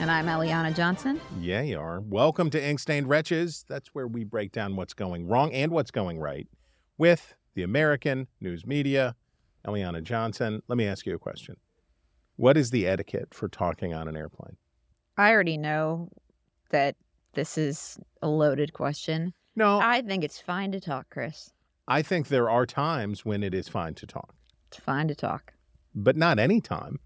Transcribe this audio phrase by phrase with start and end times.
[0.00, 1.20] And I'm Eliana Johnson.
[1.40, 2.00] Yeah, you are.
[2.00, 3.64] Welcome to Ink Stained Wretches.
[3.68, 6.46] That's where we break down what's going wrong and what's going right
[6.98, 9.14] with the American news media.
[9.66, 11.56] Eliana Johnson, let me ask you a question.
[12.36, 14.56] What is the etiquette for talking on an airplane?
[15.16, 16.10] I already know
[16.70, 16.96] that
[17.34, 19.32] this is a loaded question.
[19.56, 21.50] No, I think it's fine to talk, Chris.
[21.86, 24.34] I think there are times when it is fine to talk,
[24.68, 25.54] It's fine to talk
[25.94, 26.98] but not any time.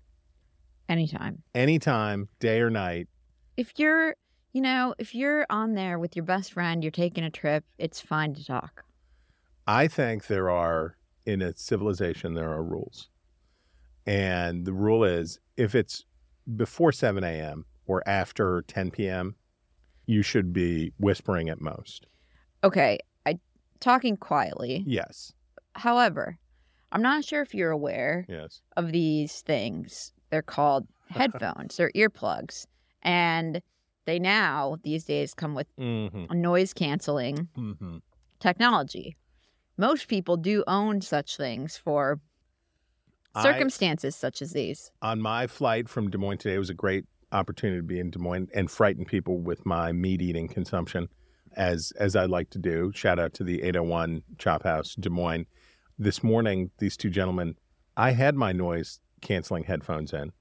[0.89, 1.43] Anytime.
[1.55, 3.09] Anytime, day or night.
[3.57, 4.15] If you're,
[4.53, 8.01] you know, if you're on there with your best friend, you're taking a trip, it's
[8.01, 8.85] fine to talk.
[9.67, 13.09] I think there are, in a civilization, there are rules.
[14.07, 16.05] And the rule is if it's
[16.57, 17.67] before 7 a.m.
[17.87, 19.37] or after 10 p.m.,
[20.07, 22.07] you should be whispering at most.
[22.65, 23.39] Okay, I
[23.81, 24.83] talking quietly.
[24.87, 25.33] Yes.
[25.75, 26.39] However,
[26.91, 28.63] I'm not sure if you're aware Yes.
[28.77, 30.13] of these things.
[30.31, 32.67] They're called headphones or earplugs.
[33.03, 33.63] And
[34.05, 36.41] they now, these days, come with Mm-hmm.
[36.41, 37.99] noise canceling Mm-hmm.
[38.41, 39.17] technology.
[39.77, 42.21] Most people do own such things for
[43.41, 44.91] circumstances such as these.
[45.03, 48.11] on my flight from Des Moines today, it was a great opportunity to be in
[48.11, 51.09] Des Moines and frighten people with my meat eating consumption,
[51.55, 52.91] as as I like to do.
[52.95, 55.47] Shout out to the 801 Chop House, Des Moines.
[55.99, 57.55] This morning, these two gentlemen,
[57.97, 60.33] I had my noise canceling headphones in.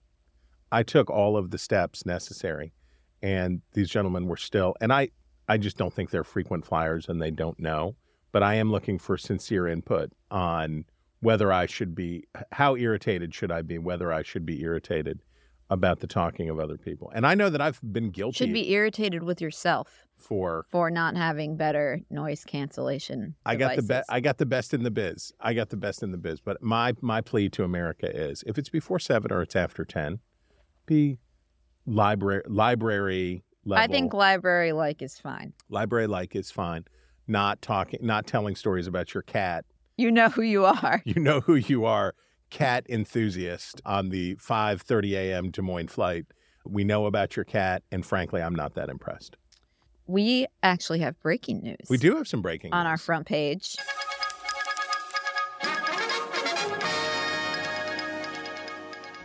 [0.71, 2.73] I took all of the steps necessary,
[3.21, 4.75] and these gentlemen were still.
[4.81, 5.09] And I,
[5.47, 7.95] I just don't think they're frequent flyers, and they don't know.
[8.31, 10.85] But I am looking for sincere input on
[11.21, 15.21] whether I should be, how irritated should I be, whether I should be irritated
[15.69, 17.11] about the talking of other people.
[17.13, 20.65] And I know that I've been guilty Should be irritated with yourself for.
[20.69, 23.35] for not having better noise cancellation.
[23.45, 24.09] I got the best.
[24.09, 25.33] I got the best in the biz.
[25.39, 26.39] I got the best in the biz.
[26.39, 30.19] But my my plea to America is: if it's before seven or it's after ten,
[30.85, 31.19] be
[31.85, 33.83] library library level.
[33.83, 35.53] I think library like is fine.
[35.69, 36.85] library like is fine.
[37.27, 39.65] Not talking, not telling stories about your cat.
[39.97, 41.01] You know who you are.
[41.05, 42.13] You know who you are,
[42.49, 45.51] cat enthusiast on the 5:30 a.m.
[45.51, 46.25] Des Moines flight.
[46.65, 49.37] We know about your cat, and frankly, I'm not that impressed.
[50.05, 51.87] We actually have breaking news.
[51.89, 53.75] We do have some breaking on our front page.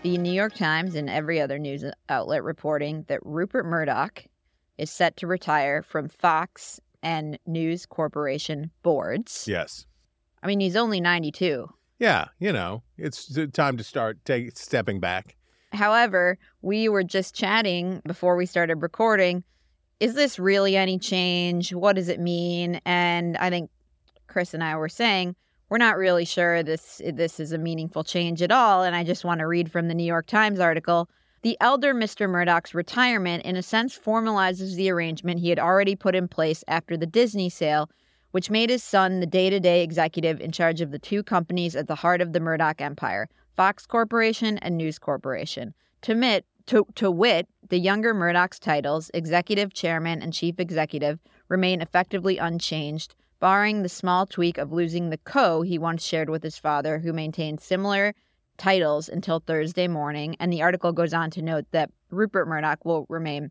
[0.02, 4.24] The New York Times and every other news outlet reporting that Rupert Murdoch
[4.76, 9.44] is set to retire from Fox and News Corporation boards.
[9.46, 9.86] Yes.
[10.42, 11.68] I mean, he's only 92.
[12.02, 15.36] Yeah, you know, it's time to start take, stepping back.
[15.72, 19.44] However, we were just chatting before we started recording.
[20.00, 21.72] Is this really any change?
[21.72, 22.80] What does it mean?
[22.84, 23.70] And I think
[24.26, 25.36] Chris and I were saying
[25.68, 28.82] we're not really sure this this is a meaningful change at all.
[28.82, 31.08] And I just want to read from the New York Times article.
[31.42, 32.28] The elder Mr.
[32.28, 36.96] Murdoch's retirement, in a sense, formalizes the arrangement he had already put in place after
[36.96, 37.88] the Disney sale,
[38.32, 41.76] which made his son the day to day executive in charge of the two companies
[41.76, 45.74] at the heart of the Murdoch empire Fox Corporation and News Corporation.
[46.02, 51.80] To, mit, to, to wit, the younger Murdoch's titles, executive chairman and chief executive, remain
[51.80, 56.58] effectively unchanged, barring the small tweak of losing the co he once shared with his
[56.58, 58.14] father, who maintained similar
[58.56, 60.36] titles until Thursday morning.
[60.40, 63.50] And the article goes on to note that Rupert Murdoch will remain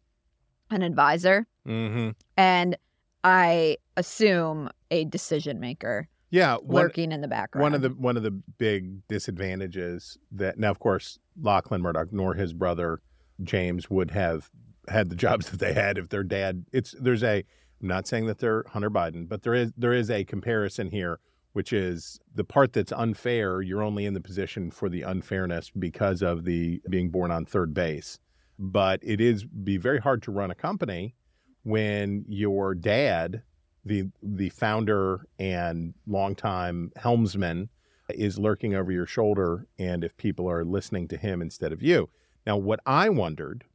[0.70, 2.10] an advisor Mm-hmm.
[2.38, 2.76] and
[3.24, 7.62] I assume a decision maker Yeah, one, lurking in the background.
[7.64, 12.34] one of the one of the big disadvantages that now, of course, Lachlan Murdoch nor
[12.36, 13.02] his brother
[13.44, 14.50] James would have
[14.88, 16.66] had the jobs that they had if their dad.
[16.72, 17.44] It's there's a.
[17.82, 21.20] I'm not saying that they're Hunter Biden, but there is there is a comparison here,
[21.54, 23.62] which is the part that's unfair.
[23.62, 27.74] You're only in the position for the unfairness because of the being born on third
[27.74, 28.20] base.
[28.60, 31.16] But it is be very hard to run a company
[31.64, 33.44] when your dad,
[33.86, 37.70] the the founder and longtime helmsman,
[38.10, 42.10] is lurking over your shoulder, and if people are listening to him instead of you.
[42.46, 43.66] Now, what I wondered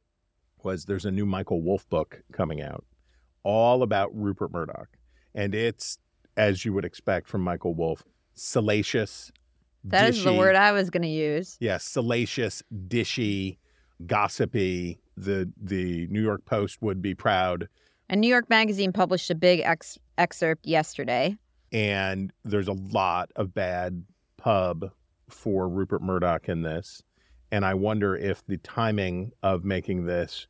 [0.62, 2.84] was there's a new Michael Wolff book coming out,
[3.42, 4.88] all about Rupert Murdoch,
[5.34, 5.98] and it's
[6.36, 8.04] as you would expect from Michael Wolff,
[8.34, 9.32] salacious.
[9.84, 11.56] That is the word I was going to use.
[11.60, 13.58] Yes, salacious, dishy,
[14.04, 15.00] gossipy.
[15.16, 17.68] The the New York Post would be proud
[18.08, 21.36] And New York Magazine published a big ex- excerpt yesterday.
[21.72, 24.04] and there's a lot of bad
[24.36, 24.90] pub
[25.28, 27.02] for Rupert Murdoch in this.
[27.50, 30.46] And I wonder if the timing of making this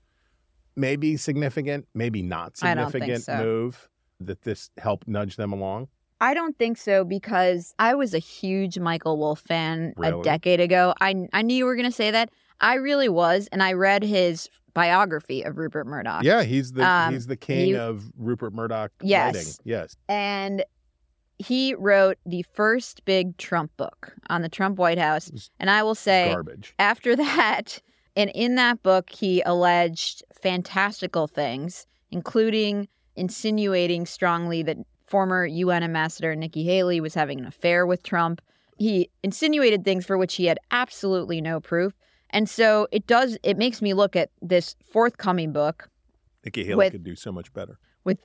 [0.74, 3.44] maybe significant, maybe not I don't think significant so.
[3.44, 3.88] move
[4.20, 5.88] that this helped nudge them along.
[6.20, 10.94] I don't think so because I was a huge Michael Wolff fan a decade ago.
[11.00, 12.30] I I knew you were going to say that.
[12.60, 16.22] I really was, and I read his biography of Rupert Murdoch.
[16.22, 19.34] Yeah, he's the Um, he's the king he- of Rupert Murdoch Yes.
[19.34, 19.52] writing.
[19.64, 19.96] Yes.
[20.08, 20.64] and
[21.38, 25.30] he wrote the first big Trump book on the Trump White House.
[25.60, 26.74] And I will say, Garbage.
[26.78, 27.78] after that,
[28.16, 36.34] and in that book, he alleged fantastical things, including insinuating strongly that former UN Ambassador
[36.34, 38.40] Nikki Haley was having an affair with Trump.
[38.78, 41.92] He insinuated things for which he had absolutely no proof.
[42.36, 45.88] And so it does, it makes me look at this forthcoming book
[46.44, 47.78] Nikki Haley with- could do so much better.
[48.04, 48.18] with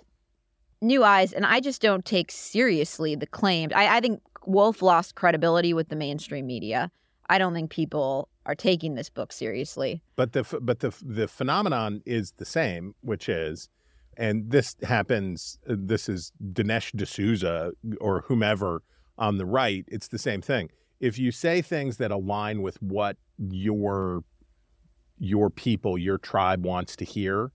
[0.82, 3.72] new eyes, and I just don't take seriously the claimed.
[3.72, 6.92] I, I think Wolff lost credibility with the mainstream media.
[7.30, 10.02] I don't think people are taking this book seriously.
[10.18, 13.70] But the but the the phenomenon is the same, which is,
[14.18, 15.58] and this happens.
[15.70, 17.72] uh, This is Dinesh D'Souza
[18.02, 18.84] or whomever
[19.18, 19.86] on the right.
[19.88, 20.70] It's the same thing.
[21.00, 23.16] If you say things that align with what
[23.50, 24.24] your
[25.18, 27.52] your people, your tribe wants to hear,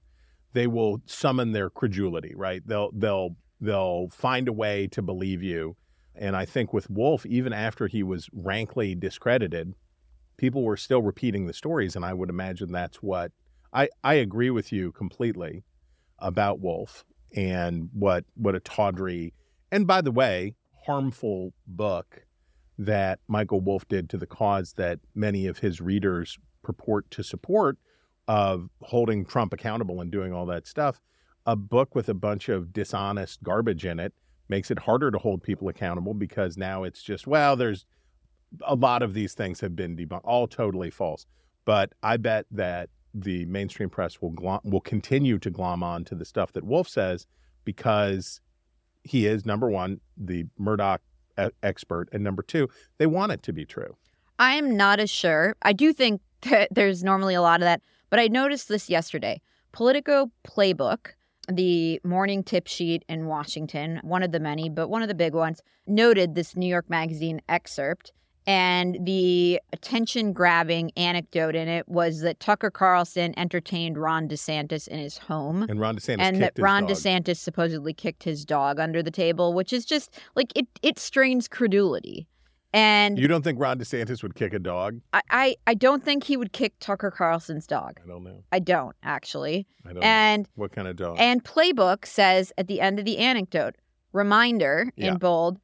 [0.52, 2.34] they will summon their credulity.
[2.34, 2.62] Right?
[2.66, 5.76] They'll they'll they'll find a way to believe you.
[6.14, 9.74] And I think with Wolff, even after he was rankly discredited,
[10.36, 13.32] people were still repeating the stories and i would imagine that's what
[13.72, 15.64] i i agree with you completely
[16.18, 17.04] about wolff
[17.34, 19.32] and what what a tawdry
[19.70, 20.54] and by the way
[20.86, 22.25] harmful book
[22.78, 27.78] that michael wolff did to the cause that many of his readers purport to support
[28.28, 31.00] of holding trump accountable and doing all that stuff
[31.46, 34.12] a book with a bunch of dishonest garbage in it
[34.48, 37.86] makes it harder to hold people accountable because now it's just well there's
[38.64, 41.26] a lot of these things have been debunked, all totally false.
[41.64, 46.14] But I bet that the mainstream press will glom, will continue to glom on to
[46.14, 47.26] the stuff that Wolff says
[47.64, 48.40] because
[49.02, 51.00] he is number one the Murdoch
[51.62, 52.68] expert, and number two
[52.98, 53.96] they want it to be true.
[54.38, 55.56] I am not as sure.
[55.62, 59.40] I do think that there's normally a lot of that, but I noticed this yesterday.
[59.72, 61.08] Politico Playbook,
[61.48, 65.34] the morning tip sheet in Washington, one of the many, but one of the big
[65.34, 68.12] ones, noted this New York Magazine excerpt.
[68.46, 74.98] And the attention grabbing anecdote in it was that Tucker Carlson entertained Ron DeSantis in
[75.00, 76.90] his home And Ron DeSantis and that Ron dog.
[76.92, 81.48] DeSantis supposedly kicked his dog under the table, which is just like it it strains
[81.48, 82.28] credulity.
[82.72, 85.00] And You don't think Ron DeSantis would kick a dog?
[85.12, 88.00] I, I, I don't think he would kick Tucker Carlson's dog.
[88.04, 88.44] I don't know.
[88.52, 89.66] I don't actually.
[89.88, 90.48] I don't And know.
[90.56, 91.16] What kind of dog?
[91.18, 93.76] and Playbook says at the end of the anecdote,
[94.12, 95.12] reminder Yeah.
[95.12, 95.58] in bold,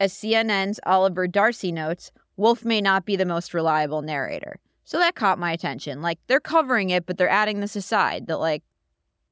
[0.00, 4.58] as CNN's Oliver Darcy notes, Wolff may not be the most reliable narrator.
[4.84, 6.02] So that caught my attention.
[6.02, 8.62] Like they're covering it, but they're adding this aside that like,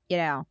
[0.09, 0.47] you know,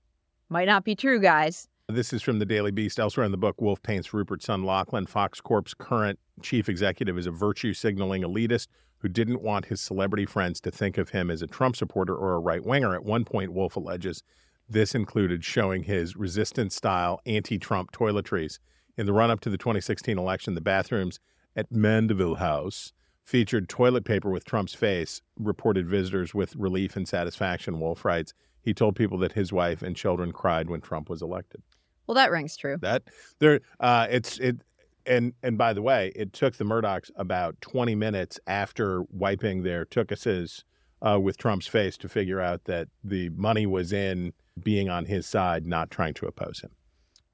[0.50, 1.68] might not be true, guys.
[1.90, 3.00] This is from the Daily Beast.
[3.00, 7.26] Elsewhere in the book, Wolff paints Rupert's son Lachlan, Fox Corp's current chief executive, as
[7.26, 8.68] a virtue signaling elitist
[9.00, 12.36] who didn't want his celebrity friends to think of him as a Trump supporter or
[12.36, 12.96] a right winger.
[12.96, 14.24] At one point, Wolff alleges
[14.70, 18.60] this included showing his resistance style anti Trump toiletries.
[18.98, 21.20] In the run up to the 2016 election, the bathrooms
[21.56, 22.94] at Mandeville House
[23.24, 28.34] featured toilet paper with Trump's face, reported visitors with relief and satisfaction, Wolff writes.
[28.62, 31.62] He told people that his wife and children cried when Trump was elected.
[32.08, 32.78] Well, that rings true.
[32.82, 33.04] That
[33.40, 34.58] there, uh, it's it,
[35.06, 39.86] and and by the way, it took the Murdochs about twenty minutes after wiping their
[39.86, 40.64] tookuses
[41.02, 45.26] uh, with Trump's face to figure out that the money was in being on his
[45.26, 46.72] side, not trying to oppose him.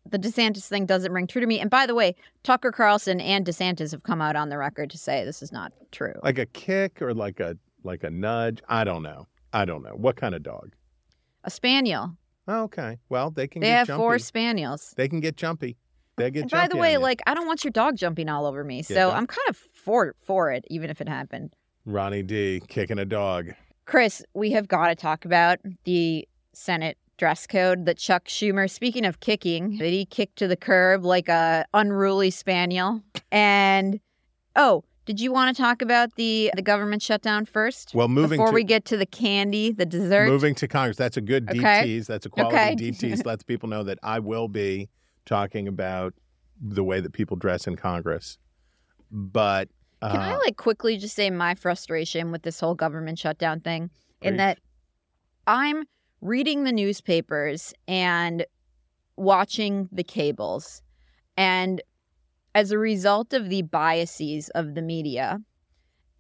[0.10, 1.60] The DeSantis thing doesn't ring true to me.
[1.60, 4.98] And by the way, Tucker Carlson and DeSantis have come out on the record to
[4.98, 6.14] say this is not true.
[6.24, 8.62] Like a kick or like a like a nudge.
[8.68, 9.28] I don't know.
[9.54, 10.74] I don't know what kind of dog.
[11.44, 12.18] A spaniel.
[12.48, 12.98] Oh, okay.
[13.10, 14.00] Well, they can They get have jumpy.
[14.00, 14.94] four spaniels.
[14.98, 15.78] They can get jumpy.
[16.18, 18.64] They get And by the way, like I don't want your dog jumping all over
[18.64, 18.82] me.
[18.82, 19.12] So.
[19.12, 21.54] I'm kind of for for it, even if it happened.
[21.86, 23.52] Ronnie D kicking a dog.
[23.86, 29.06] Chris, we have got to talk about the Senate dress code that Chuck Schumer, speaking
[29.06, 33.02] of kicking, that he kicked to the curb like a unruly spaniel.
[33.32, 34.00] And
[34.56, 37.92] oh, did you want to talk about the the government shutdown first?
[37.94, 40.28] Well, moving to before to, we get to the candy, the dessert.
[40.28, 40.98] Moving to Congress.
[40.98, 41.84] That's a good deep Okay.
[41.84, 42.08] tease.
[42.08, 42.76] That's a quality Okay.
[42.76, 43.26] deep tease.
[43.26, 44.90] Lets people know that I will be
[45.26, 46.14] talking about
[46.60, 48.38] the way that people dress in Congress.
[49.12, 49.70] But
[50.02, 53.90] uh, Can I like quickly just say my frustration with this whole government shutdown thing?
[54.22, 54.60] In that
[55.48, 55.86] I'm
[56.22, 58.46] reading the newspapers and
[59.16, 60.82] watching the cables.
[61.38, 61.82] And
[62.56, 65.40] as a result of the biases of the media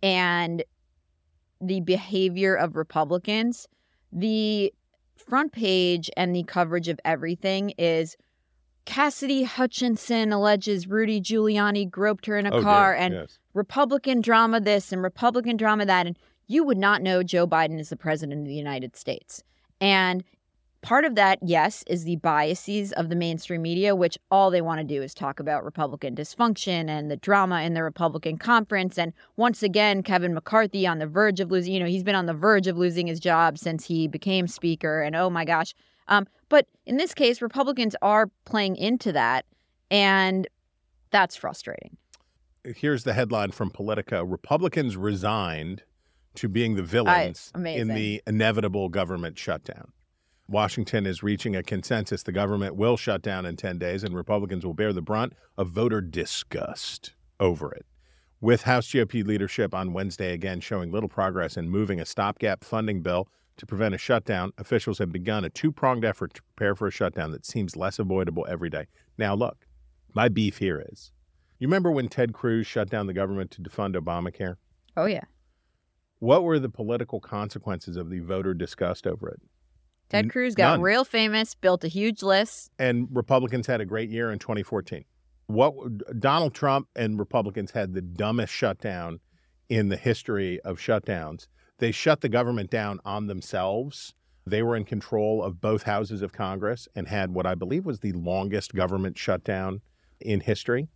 [0.01, 0.63] and
[1.61, 3.67] the behavior of Republicans,
[4.11, 4.73] the
[5.17, 8.15] front page and the coverage of everything is
[8.85, 13.37] Cassidy Hutchinson alleges Rudy Giuliani groped her in a Oh, car dear, and yes.
[13.53, 16.07] Republican drama this and Republican drama that.
[16.07, 19.43] And you would not know Joe Biden is the president of the United States.
[19.81, 20.23] And
[20.81, 24.79] part of that, yes, is the biases of the mainstream media, which all they want
[24.79, 28.97] to do is talk about Republican dysfunction and the drama in the Republican conference.
[28.97, 32.25] And once again, Kevin McCarthy on the verge of losing, you know, he's been on
[32.25, 35.01] the verge of losing his job since he became speaker.
[35.01, 35.73] And oh my gosh.
[36.07, 39.45] Um, but in this case, Republicans are playing into that.
[39.91, 40.47] And
[41.11, 41.97] that's frustrating.
[42.63, 45.83] Here's the headline from Politico Republicans resigned
[46.35, 49.91] to being the villains in the inevitable government shutdown.
[50.47, 54.65] Washington is reaching a consensus the government will shut down in 10 days, and Republicans
[54.65, 57.85] will bear the brunt of voter disgust over it.
[58.41, 63.01] With House GOP leadership on Wednesday again showing little progress in moving a stopgap funding
[63.01, 66.87] bill to prevent a shutdown, officials have begun a two pronged effort to prepare for
[66.87, 68.87] a shutdown that seems less avoidable every day.
[69.17, 69.67] Now, look,
[70.15, 71.11] my beef here is
[71.59, 74.55] you remember when Ted Cruz shut down the government to defund Obamacare?
[74.95, 75.25] Oh, yeah.
[76.19, 79.41] What were the political consequences of the voter disgust over it?
[80.09, 80.81] Ted Cruz got none.
[80.81, 82.71] real famous, built a huge list.
[82.79, 85.05] and Republicans had a great year in 2014.
[85.47, 85.73] What
[86.19, 89.19] Donald Trump and Republicans had the dumbest shutdown
[89.69, 91.47] in the history of shutdowns.
[91.77, 94.13] They shut the government down on themselves.
[94.45, 97.99] They were in control of both houses of Congress and had what I believe was
[97.99, 99.81] the longest government shutdown
[100.19, 100.89] in history.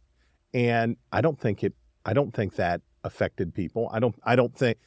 [0.54, 1.74] And I don't think it
[2.06, 3.90] I don't think that affected people.
[3.94, 4.78] I don't I don't think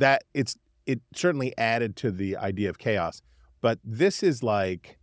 [0.00, 3.22] that it's it certainly added to the idea of chaos.
[3.60, 4.98] But this is like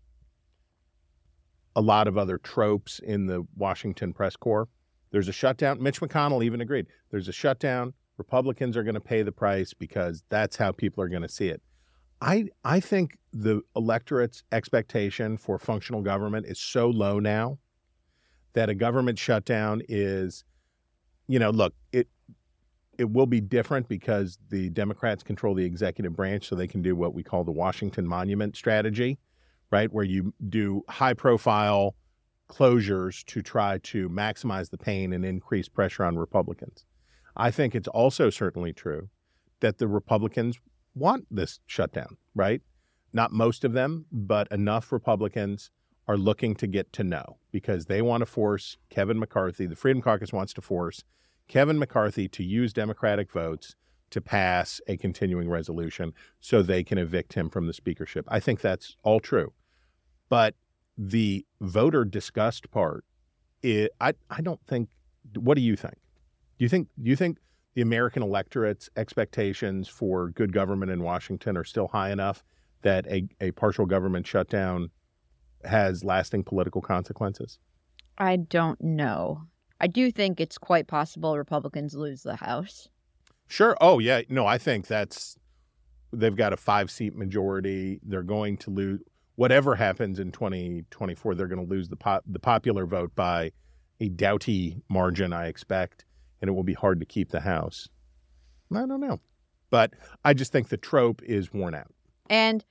[1.75, 4.67] a lot of other tropes in the Washington press corps.
[5.11, 5.81] There's a shutdown.
[5.81, 6.87] Mitch McConnell even agreed.
[7.11, 7.93] There's a shutdown.
[8.17, 11.47] Republicans are going to pay the price because that's how people are going to see
[11.47, 11.61] it.
[12.19, 17.59] I I think the electorate's expectation for functional government is so low now
[18.53, 20.43] that a government shutdown is,
[21.27, 22.07] you know, look, it
[22.97, 26.95] it will be different because the Democrats control the executive branch, so they can do
[26.95, 29.19] what we call the Washington Monument strategy,
[29.71, 29.91] right?
[29.91, 31.95] Where you do high profile
[32.49, 36.85] closures to try to maximize the pain and increase pressure on Republicans.
[37.35, 39.09] I think it's also certainly true
[39.59, 40.59] that the Republicans
[40.95, 42.61] want this shutdown, right?
[43.13, 45.71] Not most of them, but enough Republicans
[46.07, 50.01] are looking to get to know because they want to force Kevin McCarthy, the Freedom
[50.01, 51.03] Caucus wants to force
[51.47, 53.75] Kevin McCarthy to use Democratic votes
[54.09, 58.25] to pass a continuing resolution so they can evict him from the speakership.
[58.29, 59.53] I think that's all true.
[60.29, 60.55] But
[60.97, 63.05] the voter disgust part,
[63.61, 64.89] it, I, I don't think,
[65.35, 65.95] what do you think?
[66.57, 67.37] Do you think, do you think
[67.75, 72.43] the American electorate's expectations for good government in Washington are still high enough
[72.81, 74.89] that a, a partial government shutdown
[75.63, 77.59] has lasting political consequences?
[78.17, 79.43] I don't know.
[79.79, 82.87] I do think it's quite possible Republicans lose the House.
[83.47, 83.77] Sure.
[83.79, 84.21] Oh, yeah.
[84.29, 85.37] No, I think that's
[86.11, 87.99] they've got a five seat majority.
[88.03, 89.01] They're going to lose
[89.35, 91.35] whatever happens in 2024.
[91.35, 93.51] They're going to lose the pop, the popular vote by
[93.99, 96.05] a doughty margin, I expect,
[96.41, 97.87] and it will be hard to keep the House.
[98.73, 99.19] I don't know,
[99.69, 99.93] but
[100.25, 101.93] I just think the trope is worn out.
[102.29, 102.65] And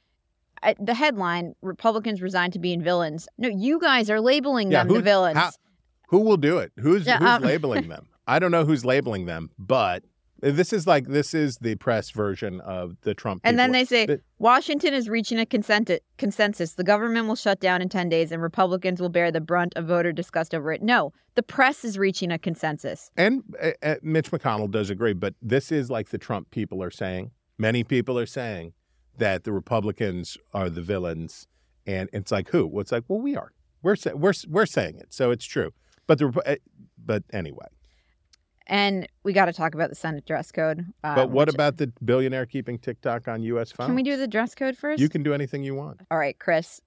[0.62, 3.28] uh, the headline Republicans resign to being villains.
[3.38, 5.38] No, you guys are labeling Yeah, them the villains.
[5.38, 5.50] how-
[6.06, 6.72] Who will do it?
[6.78, 8.08] Who's Yeah, who's um, labeling them?
[8.26, 10.04] I don't know who's labeling them, but
[10.40, 13.40] this is like this is the press version of the Trump.
[13.44, 16.74] and then they say But- Washington is reaching a consent- consensus.
[16.74, 19.86] The government will shut down in 10 days and Republicans will bear the brunt of
[19.86, 20.82] voter disgust over it.
[20.82, 23.10] No, the press is reaching a consensus.
[23.16, 26.90] And uh, uh, Mitch McConnell does agree, but this is like the Trump people are
[26.90, 27.30] saying.
[27.58, 28.74] Many people are saying
[29.16, 31.46] that the Republicans are the villains,
[31.86, 32.66] and it's like who?
[32.66, 33.52] Well, it's like well, we are.
[33.82, 35.70] We're sa- we're we're saying it, so it's true.
[36.06, 36.54] But the uh,
[37.04, 37.66] but anyway.
[38.68, 40.84] And we got to talk about the Senate dress code.
[41.04, 43.70] uh, But what which- about the billionaire keeping TikTok on U.S.
[43.70, 43.86] phones?
[43.86, 45.00] Can we do the dress code first?
[45.00, 46.00] You can do anything you want.
[46.10, 46.80] All right, Chris.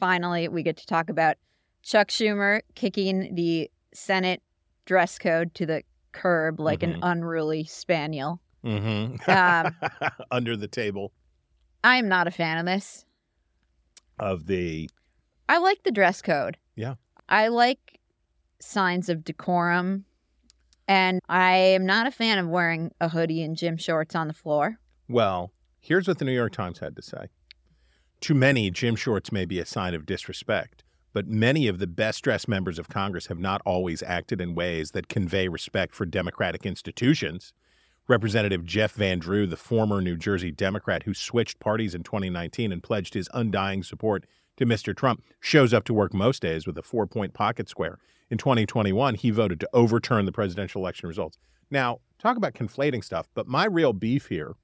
[0.00, 1.36] Finally, we get to talk about
[1.84, 4.42] Chuck Schumer kicking the Senate
[4.86, 8.40] dress code to the curb like an unruly spaniel.
[8.64, 9.30] Mm-hmm.
[9.30, 11.12] Um, Under the table
[11.84, 13.04] I am not a fan of this.
[14.18, 14.90] of the
[15.48, 16.56] I like the dress code.
[16.76, 16.94] Yeah.
[17.28, 17.99] I like
[18.60, 20.04] signs of decorum.
[20.88, 24.34] And I am not a fan of wearing a hoodie and gym shorts on the
[24.34, 24.78] floor.
[25.08, 25.52] well.
[25.82, 27.28] Here's what the New York Times had to say.
[28.20, 32.22] to many, gym Shorts may be a sign of disrespect, but many of the best
[32.22, 36.66] dressed members of Congress have not always acted in ways that convey respect for democratic
[36.66, 37.54] institutions.
[38.08, 42.82] Representative Jeff Van Drew, the former New Jersey Democrat who switched parties in 2019 and
[42.82, 44.26] pledged his undying support
[44.58, 44.94] to Mr.
[44.94, 47.98] Trump, shows up to work most days with a four point pocket square.
[48.30, 51.36] In 2021, he voted to overturn the presidential election results.
[51.70, 54.54] Now, talk about conflating stuff, but my real beef here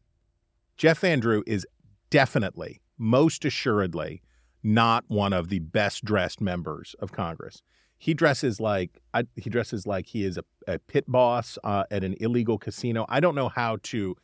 [0.77, 1.67] Jeff Van Drew is
[2.11, 4.23] definitely, most assuredly,
[4.63, 7.63] not one of the best dressed members of Congress.
[7.99, 12.05] He dresses like I, he dresses like he is a, a pit boss uh, at
[12.05, 13.07] an illegal casino.
[13.09, 14.17] I don't know how to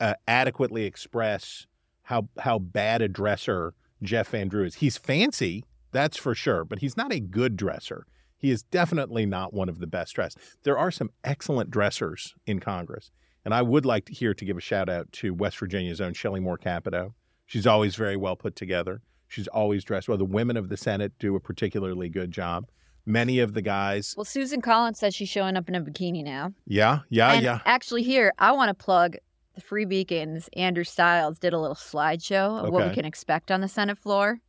[0.00, 1.66] uh, adequately express
[2.02, 4.76] how how bad a dresser Jeff Van Drew is.
[4.76, 8.06] He's fancy, that's for sure, but he's not a good dresser.
[8.42, 10.36] He is definitely not one of the best dressed.
[10.64, 13.12] There are some excellent dressers in Congress.
[13.44, 16.12] And I would like to here to give a shout out to West Virginia's own
[16.12, 17.14] Shelley Moore Capito.
[17.46, 19.00] She's always very well put together.
[19.28, 20.18] She's always dressed well.
[20.18, 22.66] The women of the Senate do a particularly good job.
[23.06, 24.14] Many of the guys.
[24.16, 26.52] Well, Susan Collins says she's showing up in a bikini now.
[26.66, 27.60] Yeah, yeah, and yeah.
[27.64, 29.16] Actually, here, I want to plug
[29.54, 30.48] the Free Beacons.
[30.54, 34.40] Andrew Stiles did a little slideshow of what we can expect on the Senate floor.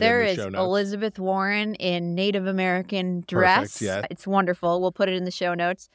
[0.00, 0.62] Kid in the is show notes.
[0.62, 3.80] Elizabeth Warren in Native American dress.
[3.82, 4.06] yeah.
[4.10, 4.80] It's wonderful.
[4.80, 5.88] We'll put it in the show notes.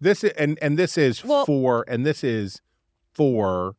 [0.00, 2.60] This is, and and this is Well- for and this is
[3.12, 3.76] for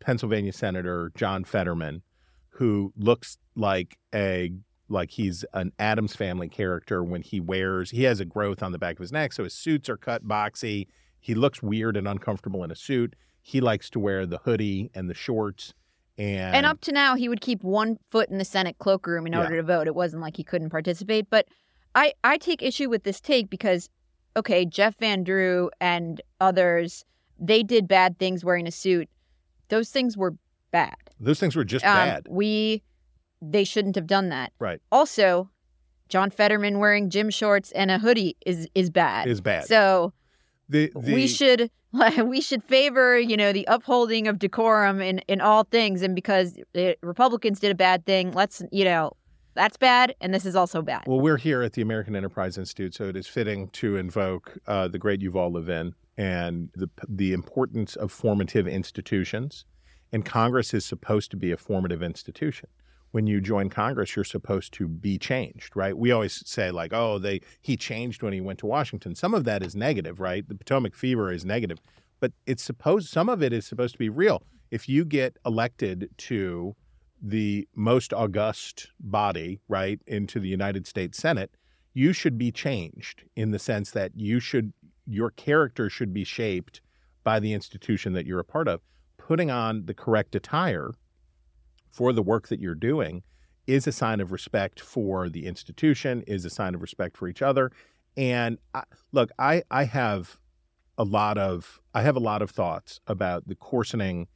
[0.00, 2.02] Pennsylvania Senator John Fetterman,
[2.50, 4.52] who looks like a
[4.88, 8.78] like he's an Addams Family character when he wears he has a growth on the
[8.78, 10.86] back of his neck, so his suits are cut boxy.
[11.20, 13.14] He looks weird and uncomfortable in a suit.
[13.42, 15.74] He likes to wear the hoodie and the shorts.
[16.18, 19.32] And, And up to now, he would keep one foot in the Senate cloakroom in
[19.32, 19.40] Yeah.
[19.40, 19.86] order to vote.
[19.86, 21.28] It wasn't like he couldn't participate.
[21.30, 21.46] But
[21.94, 23.88] I, I take issue with this take because,
[24.36, 27.04] okay, Jeff Van Drew and others,
[27.38, 29.08] they did bad things wearing a suit.
[29.68, 30.34] Those things were
[30.70, 30.96] bad.
[31.20, 32.82] those things were just Um, bad, We,
[33.40, 34.52] they shouldn't have done that.
[34.58, 34.80] right?
[34.92, 35.50] Also,
[36.08, 39.28] John Fetterman wearing gym shorts and a hoodie is is bad.
[39.28, 39.64] Is bad.
[39.66, 40.12] So
[40.68, 41.70] the, the we should
[42.24, 46.58] we should favor you know the upholding of decorum in in all things and because
[46.74, 49.12] the republicans did a bad thing let's you know
[49.54, 52.94] that's bad and this is also bad Well, we're here at the American Enterprise Institute,
[52.94, 57.96] so it is fitting to invoke uh, the great Yuval Levin and the the importance
[57.96, 59.64] of formative institutions.
[60.12, 62.68] And Congress is supposed to be a formative institution.
[63.10, 65.96] When you join Congress, you're supposed to be changed, right?
[65.96, 69.44] We always say like, "Oh, they he changed when he went to Washington." Some of
[69.44, 70.46] that is negative, right?
[70.46, 71.78] The Potomac fever is negative,
[72.20, 74.42] but it's supposed some of it is supposed to be real.
[74.70, 76.76] If you get elected to
[77.20, 81.50] the most august body, right, into the United States Senate,
[81.94, 84.72] you should be changed in the sense that you should
[85.06, 86.82] your character should be shaped
[87.24, 88.82] by the institution that you're a part of.
[89.16, 90.92] Putting on the correct attire
[91.90, 93.22] for the work that you're doing
[93.66, 97.42] is a sign of respect for the institution, is a sign of respect for each
[97.42, 97.70] other.
[98.16, 100.38] And I, look, I I have
[100.96, 104.26] a lot of I have a lot of thoughts about the coarsening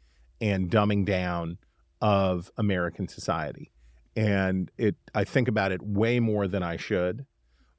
[0.41, 1.59] and dumbing down
[2.01, 3.73] of American society.
[4.15, 7.27] And it I think about it way more than I should.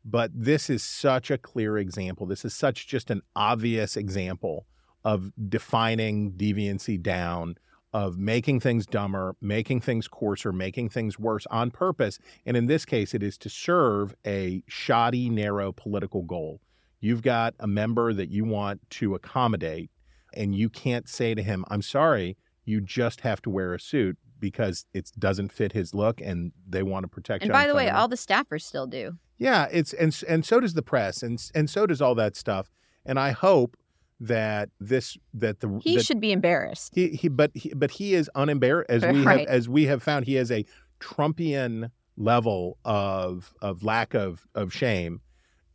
[0.05, 2.25] But this is such a clear example.
[2.25, 4.65] This is such just an obvious example
[5.05, 7.55] of defining deviancy down,
[7.93, 12.17] of making things dumber, making things coarser, making things worse on purpose.
[12.45, 16.59] And in this case, it is to serve a shoddy, narrow political goal.
[16.99, 19.91] You've got a member that you want to accommodate,
[20.33, 24.17] and you can't say to him, I'm sorry, you just have to wear a suit
[24.39, 27.75] because it doesn't fit his look and they want to protect and John by the
[27.75, 31.41] way all the staffers still do Yeah, it's and and so does the press and
[31.55, 32.69] and so does all that stuff.
[33.05, 33.77] And I hope
[34.19, 38.13] that this that the he that should be embarrassed he, he but he, but he
[38.13, 39.39] is unembarrassed as we Right.
[39.39, 40.65] have as we have found he has a
[40.99, 45.21] Trumpian level of of lack of of shame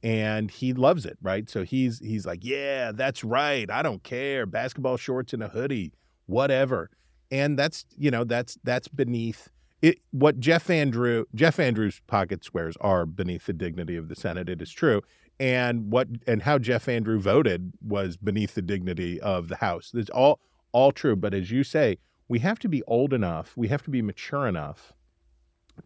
[0.03, 1.51] and he loves it, right?
[1.51, 3.69] So he's he's like, "Yeah, that's right.
[3.69, 4.47] I don't care.
[4.47, 5.93] Basketball shorts and a hoodie,
[6.27, 6.91] whatever."
[7.33, 9.49] And that's, you know, that's that's beneath
[9.83, 14.09] it what Jeff Van Drew Jeff Van Drew's pocket squares are beneath the dignity of
[14.09, 15.03] the Senate, it is true.
[15.41, 19.93] And what and how Jeff Van Drew voted was beneath the dignity of the House.
[19.95, 20.41] It's all
[20.73, 21.99] all true, but as you say,
[22.29, 24.93] we have to be old enough, we have to be mature enough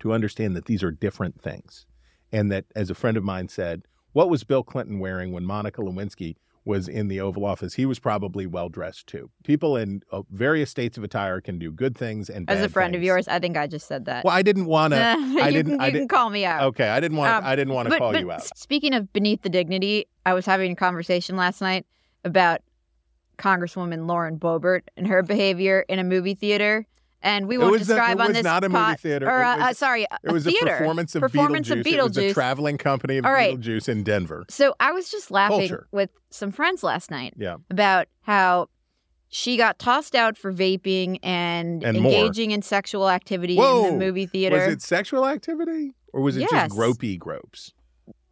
[0.00, 1.86] to understand that these are different things.
[2.32, 5.82] And that, as a friend of mine said, what was Bill Clinton wearing when Monica
[5.82, 7.75] Lewinsky was in the Oval Office?
[7.75, 9.31] He was probably well dressed too.
[9.44, 12.94] People in uh, various states of attire can do good things and as a friend
[12.94, 14.98] of yours i think i just said that Well, I didn't want to.
[15.33, 15.72] you I didn't.
[15.72, 16.09] you I can didn't.
[16.09, 17.33] call me out Okay, I didn't want.
[17.35, 18.44] Um, I didn't want to call but you out.
[18.57, 21.85] Speaking of beneath the dignity, I was having a conversation last night
[22.25, 22.61] about
[23.38, 26.87] Congresswoman Lauren Boebert and her behavior in a movie theater.
[27.22, 29.30] And we It won't was a- describe it was not a movie theater.
[29.30, 30.74] Or It uh, was- uh, sorry, a, It was theater.
[30.74, 31.80] a performance of performance Beetlejuice.
[31.80, 33.58] of It was a traveling company of All right.
[33.58, 34.44] Beetlejuice in Denver.
[34.50, 35.87] So I was just laughing Culture.
[35.92, 37.56] with some friends last night Yeah.
[37.70, 38.68] about how
[39.28, 42.12] she got tossed out for vaping and, And more.
[42.12, 43.90] engaging in sexual activity in Whoa.
[43.92, 44.56] the movie theater.
[44.56, 46.50] Was it sexual activity or was it Yes.
[46.50, 47.72] just gropey gropes?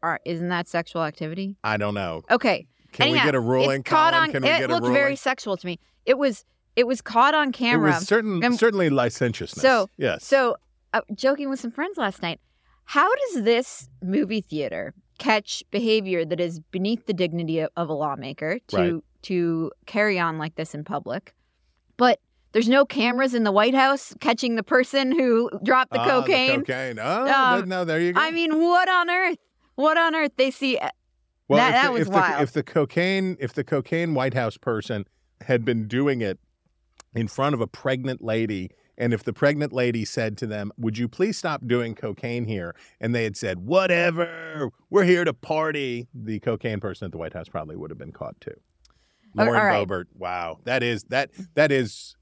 [0.03, 1.57] Or- isn't that sexual activity?
[1.64, 2.22] I don't know.
[2.31, 2.66] Okay.
[2.92, 3.81] Can we get a ruling?
[3.81, 4.33] It's caught on.
[4.33, 4.94] Can we it get a looked ruling?
[4.94, 5.79] very sexual to me.
[6.05, 6.44] It was.
[6.81, 7.90] It was caught on camera.
[7.90, 9.61] It was certain, And- certainly licentiousness.
[9.62, 10.25] So- yes.
[10.25, 10.57] So,
[10.95, 12.40] uh, joking with some friends last night,
[12.87, 17.93] how does this movie theater catch behavior that is beneath the dignity of, of a
[17.93, 18.95] lawmaker to Right.
[19.23, 21.35] to carry on like this in public?
[21.99, 22.19] But
[22.53, 26.61] there's no cameras in the White House catching the person who dropped the Ah, cocaine.
[26.61, 26.99] cocaine.
[26.99, 27.29] Oh,
[27.61, 28.21] Um, no, there you go.
[28.21, 29.37] I mean, what on earth?
[29.75, 30.33] What on earth?
[30.38, 30.79] They see.
[30.79, 30.88] uh,
[31.47, 32.38] well, that- if that the, was if wild.
[32.38, 35.05] The, if the cocaine, if the cocaine White House person
[35.43, 36.38] had been doing it
[37.14, 40.99] in front of a pregnant lady, and if the pregnant lady said to them, "Would
[40.99, 46.09] you please stop doing cocaine here?" and they had said, "Whatever, we're here to party,"
[46.14, 48.55] the cocaine person at the White House probably would have been caught too.
[49.38, 49.88] Oh, Lauren all right.
[49.88, 50.07] Boebert.
[50.16, 52.16] Wow, that is that that is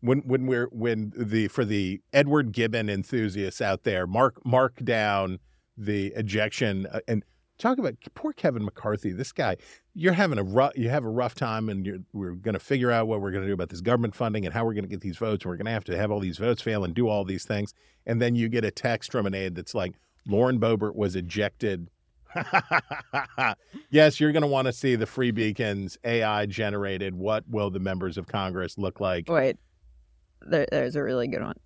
[0.00, 5.38] when when we're when the for the Edward Gibbon enthusiasts out there mark mark down
[5.76, 7.24] the ejection uh, and
[7.58, 9.12] talk about poor Kevin McCarthy.
[9.12, 9.56] This guy,
[9.94, 12.90] you're having a rough you have a rough time, and you're, we're going to figure
[12.90, 14.90] out what we're going to do about this government funding and how we're going to
[14.90, 15.44] get these votes.
[15.44, 17.44] And we're going to have to have all these votes fail and do all these
[17.44, 17.74] things,
[18.06, 19.94] and then you get a text from an aide that's like
[20.26, 21.88] Lauren Boebert was ejected.
[23.90, 27.14] yes, you're going to want to see the free beacons AI generated.
[27.14, 29.28] What will the members of Congress look like?
[29.28, 29.56] Wait,
[30.42, 31.56] there, there's a really good one.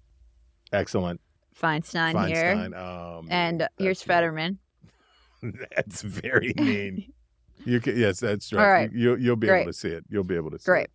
[0.73, 1.21] Excellent.
[1.59, 2.77] Feinstein, here, Feinstein.
[2.77, 4.03] Oh, man, and here's.
[4.03, 4.59] Fetterman.
[5.77, 7.13] That's very mean.
[7.65, 8.65] You can, yes, that's right.
[8.65, 8.93] All right.
[8.93, 9.63] You, you'll be Great.
[9.63, 10.05] able to see it.
[10.09, 10.67] You'll be able to see it.
[10.73, 10.85] Great.
[10.85, 10.91] it.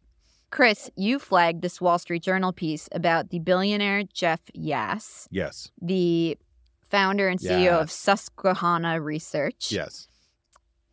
[0.50, 5.72] Chris, you flagged this Wall Street Journal piece about the billionaire Jeff Yass, Yes.
[5.82, 6.38] the
[6.90, 9.72] founder and CEO of Susquehanna Research.
[9.72, 10.08] Yes.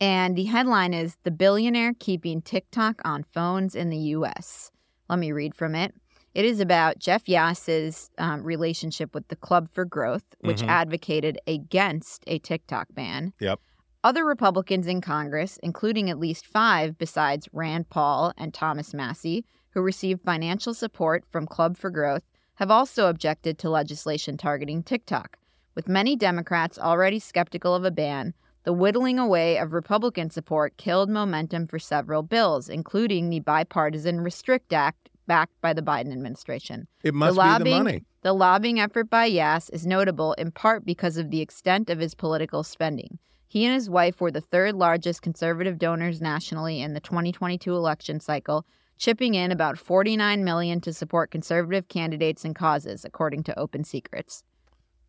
[0.00, 4.70] And the headline is The Billionaire Keeping TikTok on Phones in the U.S.
[5.08, 5.94] Let me read from it.
[6.34, 10.68] It is about Jeff Yass's um, relationship with the Club for Growth, which Mhm.
[10.68, 13.32] advocated against a TikTok ban.
[13.40, 13.58] Yep.
[14.04, 19.82] Other Republicans in Congress, including at least five besides Rand Paul and Thomas Massie, who
[19.82, 22.22] received financial support from Club for Growth,
[22.56, 25.36] have also objected to legislation targeting TikTok.
[25.74, 31.08] With many Democrats already skeptical of a ban, the whittling away of Republican support killed
[31.08, 34.99] momentum for several bills, including the bipartisan Restrict Act
[35.30, 36.88] backed by the Biden administration.
[37.04, 38.04] It must the be lobbying, the money.
[38.22, 42.16] The lobbying effort by Yass is notable in part because of the extent of his
[42.16, 43.20] political spending.
[43.46, 48.18] He and his wife were the third largest conservative donors nationally in the 2022 election
[48.18, 48.66] cycle,
[48.98, 54.42] chipping in about 49 million to support conservative candidates and causes, according to Open Secrets.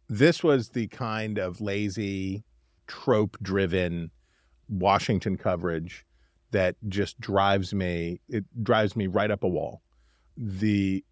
[0.08, 2.44] This was the kind of lazy,
[2.86, 4.12] trope driven
[4.70, 6.06] Washington coverage
[6.52, 9.82] that just drives me it drives me right up a wall.
[10.38, 11.04] The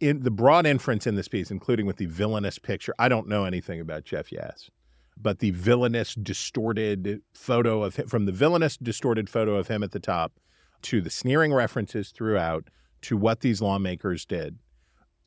[0.00, 3.44] in the broad inference in this piece, including with the villainous picture, I don't know
[3.44, 4.70] anything about Jeff Yass,
[5.16, 9.92] but the villainous distorted photo of him from the villainous distorted photo of him at
[9.92, 10.38] the top
[10.82, 12.68] to the sneering references throughout
[13.02, 14.58] to what these lawmakers did.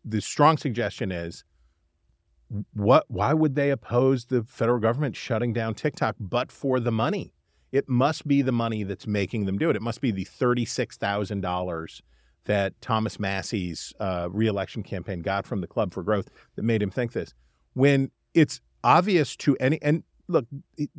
[0.06, 1.44] The strong suggestion is
[2.74, 7.34] what why would they oppose the federal government shutting down TikTok but for the money?
[7.72, 9.78] It must be the money that's making them do it.
[9.78, 12.02] It must be the $36,000
[12.46, 16.90] that Thomas Massie's uh, reelection campaign got from the Club for Growth that made him
[16.90, 17.34] think this.
[17.74, 20.46] When it's obvious to any, and look,
[20.78, 20.90] it,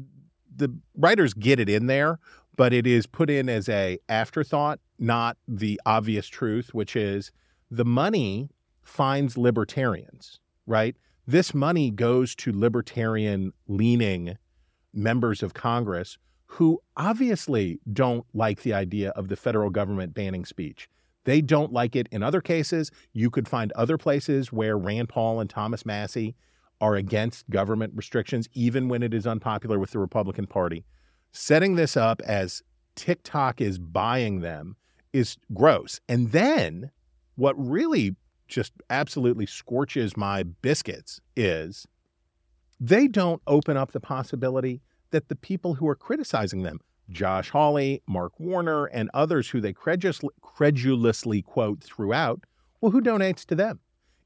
[0.54, 2.18] the writers get it in there,
[2.56, 7.32] but it is put in as a afterthought, not the obvious truth, which is
[7.70, 8.50] the money
[8.82, 10.96] finds libertarians, right?
[11.26, 14.36] This money goes to libertarian leaning
[14.92, 20.88] members of Congress who obviously don't like the idea of the federal government banning speech.
[21.24, 22.90] They don't like it in other cases.
[23.12, 26.34] You could find other places where Rand Paul and Thomas Massie
[26.80, 30.84] are against government restrictions, even when it is unpopular with the Republican Party.
[31.30, 32.62] Setting this up as
[32.96, 34.76] TikTok is buying them
[35.12, 36.00] is gross.
[36.08, 36.90] And then
[37.36, 38.16] what really
[38.48, 41.86] just absolutely scorches my biscuits is
[42.78, 46.80] they don't open up the possibility that the people who are criticizing them,
[47.12, 52.44] Josh Hawley, Mark Warner, and others who they credulous- credulously quote throughout,
[52.80, 53.80] well, who donates to them?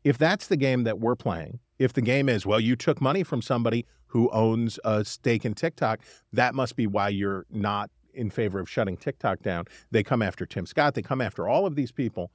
[0.04, 3.22] If that's the game that we're playing, if the game is, well, you took money
[3.22, 6.00] from somebody who owns a stake in TikTok,
[6.32, 9.66] that must be why you're not in favor of shutting TikTok down.
[9.90, 12.30] They come after Tim Scott, they come after all of these people.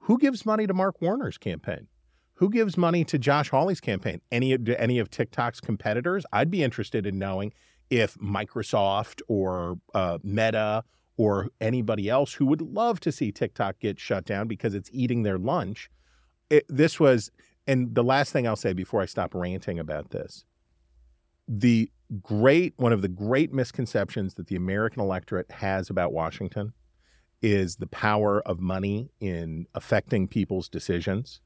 [0.00, 1.88] Who gives money to Mark Warner's campaign?
[2.34, 4.20] Who gives money to Josh Hawley's campaign?
[4.32, 6.26] Any of any of TikTok's competitors?
[6.32, 7.52] I'd be interested in knowing
[7.90, 10.84] if Microsoft or uh, Meta
[11.16, 15.22] or anybody else who would love to see TikTok get shut down because it's eating
[15.22, 15.90] their lunch.
[16.50, 17.30] It, this was,
[17.66, 20.44] and the last thing I'll say before I stop ranting about this
[21.46, 21.90] the
[22.22, 26.72] great, one of the great misconceptions that the American electorate has about Washington
[27.42, 31.40] is the power of money in affecting people's decisions.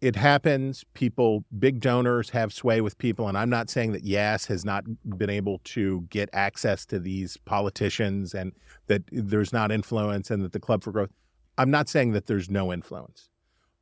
[0.00, 0.84] It happens.
[0.92, 3.28] People, big donors have sway with people.
[3.28, 4.84] And I'm not saying that Yass has not
[5.16, 8.52] been able to get access to these politicians and
[8.88, 11.10] that there's not influence and that the Club for Growth.
[11.56, 13.30] I'm not saying that there's no influence.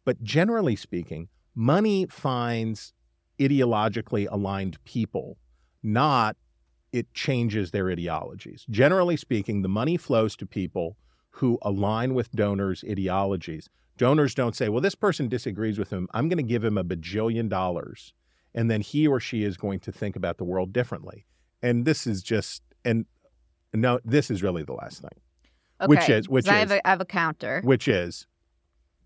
[0.05, 2.92] But generally speaking, money finds
[3.40, 5.38] ideologically aligned people,
[5.83, 6.37] not
[6.92, 8.64] it changes their ideologies.
[8.70, 10.96] Generally speaking, the money flows to people
[11.31, 13.68] who align with donors' ideologies.
[13.96, 16.09] Donors don't say, well, this person disagrees with him.
[16.12, 18.12] I'm going to give him a bajillion dollars.
[18.54, 21.26] And then he or she is going to think about the world differently.
[21.62, 23.07] And this is just, and
[23.72, 25.11] no, this is really the last thing,
[25.80, 25.88] Okay.
[25.88, 27.61] Which is- which 'cause I have, a, I have a counter.
[27.64, 28.26] which is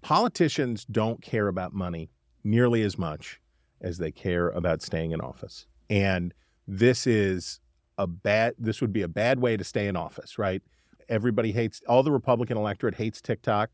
[0.02, 2.10] politicians don't care about money
[2.44, 3.40] nearly as much
[3.80, 5.66] as they care about staying in office.
[5.90, 6.34] And
[6.66, 7.60] this is
[7.96, 10.62] a bad this would be a bad way to stay in office, right?
[11.08, 13.70] Everybody hates all the Republican electorate hates TikTok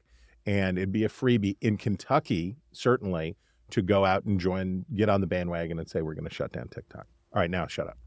[0.47, 3.37] and it'd be a freebie in Kentucky certainly
[3.71, 6.53] to go out and join get on the bandwagon and say we're going to shut
[6.53, 7.07] down TikTok.
[7.33, 7.99] All right, now shut up.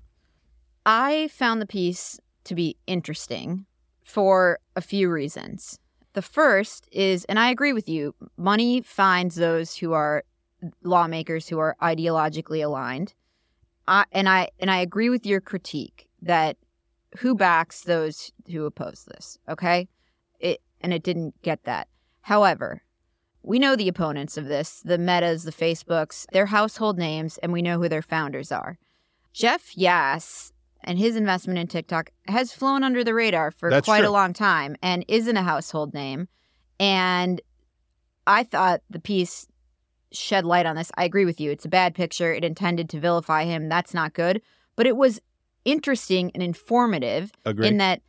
[0.86, 3.66] I found the piece to be interesting
[4.04, 5.80] for a few reasons.
[6.14, 10.24] The first is, and I agree with you, money finds those who are
[10.84, 13.14] lawmakers who are ideologically aligned.
[13.88, 16.58] I, and I and I agree with your critique that
[17.20, 19.88] who backs those who oppose this, okay?
[20.40, 21.88] It and it didn't get that.
[22.28, 22.82] However,
[23.42, 27.62] we know the opponents of this, the Metas, the Facebooks, they're household names and we
[27.62, 28.78] know who their founders are.
[29.32, 30.52] Jeff Yass
[30.84, 34.10] and his investment in TikTok has flown under the radar for That's quite true.
[34.10, 36.28] a long time and isn't a household name.
[36.82, 37.40] And
[38.26, 39.48] I thought the piece
[40.12, 40.92] shed light on this.
[40.98, 41.50] I agree with you.
[41.50, 42.34] It's a bad picture.
[42.34, 43.70] It intended to vilify him.
[43.70, 44.42] That's not good.
[44.76, 45.22] But it was
[45.64, 47.70] interesting and informative Agree.
[47.70, 48.02] in that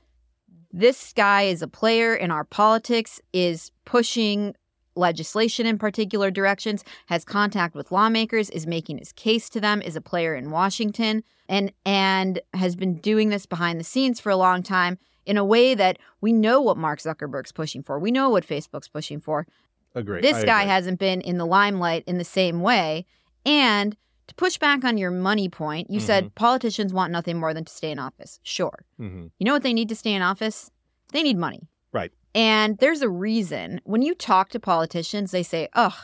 [0.72, 4.54] this guy is a player in our politics, is pushing
[4.94, 9.96] legislation in particular directions, has contact with lawmakers, is making his case to them, is
[9.96, 14.36] a player in Washington, and and has been doing this behind the scenes for a
[14.36, 17.98] long time in a way that we know what Mark Zuckerberg's pushing for.
[17.98, 19.46] We know what Facebook's pushing for.
[19.94, 20.20] agree.
[20.20, 20.72] This I guy agree.
[20.72, 23.06] hasn't been in the limelight in the same way.
[23.46, 23.96] And
[24.28, 26.06] to push back on your money point, you Mm-hmm.
[26.06, 28.38] said politicians want nothing more than to stay in office.
[28.42, 28.84] Sure.
[29.00, 29.30] Mhm.
[29.38, 30.70] You know what they need to stay in office?
[31.12, 31.68] They need money.
[31.92, 32.12] Right.
[32.34, 35.94] And there's a reason when you talk to politicians, they say, ugh,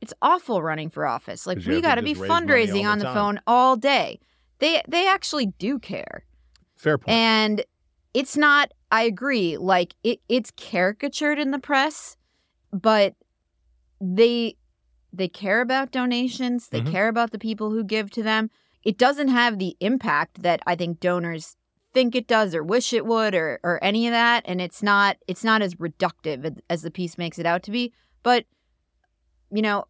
[0.00, 1.46] it's awful running for office.
[1.46, 3.40] Like, we got to be just raise money fundraising all on the the time." phone
[3.46, 4.20] all day.
[4.58, 6.24] They they actually do care.
[6.76, 7.16] Fair point.
[7.16, 7.64] And
[8.14, 12.16] it's not, I agree, like it, it's caricatured in the press,
[12.72, 13.14] but
[14.00, 14.56] they
[15.12, 16.90] they care about donations, they Mhm.
[16.90, 18.50] care about the people who give to them.
[18.82, 21.56] It doesn't have the impact that I think donors
[21.94, 25.16] think it does or wish it would or or any of that and it's not
[25.26, 27.92] it's not as reductive as- as the piece makes it out to be,
[28.22, 28.44] but
[29.50, 29.86] you know,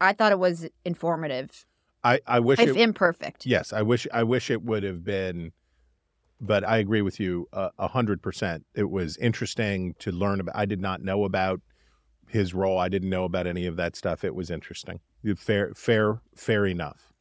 [0.00, 1.64] I thought it was informative,
[2.02, 3.46] I, I wish if it, imperfect.
[3.46, 5.52] Yes, I wish I wish it would have been,
[6.40, 8.66] but I agree with you uh, a hundred percent.
[8.74, 10.56] It was interesting to learn about.
[10.56, 11.60] I did not know about
[12.32, 12.78] his role.
[12.78, 14.24] I didn't know about any of that stuff.
[14.24, 15.00] It was interesting.
[15.36, 17.12] Fair, fair, fair enough.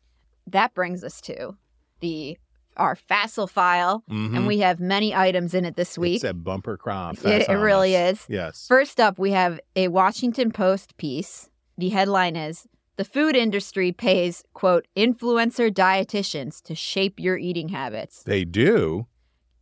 [0.47, 1.56] that brings us to
[2.00, 2.38] the
[2.78, 4.36] our facile file, Mhm.
[4.36, 6.15] and we have many items in it this week.
[6.15, 7.15] It's a bumper crop.
[7.24, 8.26] It, it really is.
[8.30, 8.65] Yes.
[8.67, 11.50] First up, we have a Washington Post piece.
[11.78, 18.24] The headline is The food industry pays, quote, influencer dietitians to shape your eating habits.
[18.24, 19.06] they do.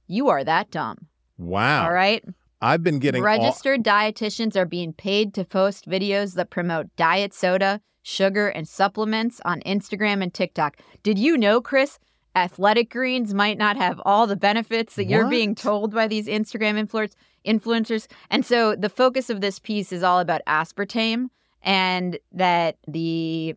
[0.07, 1.07] You are that dumb.
[1.37, 1.85] Wow.
[1.85, 2.23] All right.
[2.61, 7.33] I've been getting all- Registered dietitians are being paid to post videos that promote diet
[7.33, 10.77] soda, sugar, and supplements on Instagram and TikTok.
[11.03, 11.99] Did you know, Chris?
[12.35, 16.75] Athletic greens might not have all the benefits that you're being told by these Instagram
[16.85, 17.13] influencers.
[17.47, 21.27] Influencers, and so the focus of this piece is all about aspartame,
[21.63, 23.55] and that the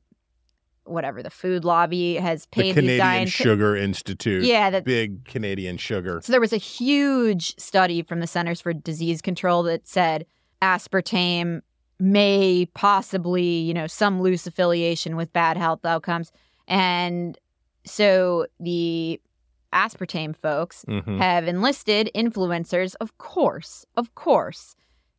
[0.85, 4.45] whatever the food lobby has paid these Canadian Sugar Institute.
[4.45, 6.21] Yeah, that big Canadian sugar.
[6.23, 10.27] so there was a huge study from the Centers for Disease Control that said
[10.61, 11.61] aspartame
[12.01, 16.33] may possibly, you know, some loose affiliation with bad health outcomes.
[16.67, 17.39] And
[17.85, 19.21] so the
[19.73, 21.19] aspartame folks Mhm.
[21.19, 24.75] have enlisted influencers, of course, of course,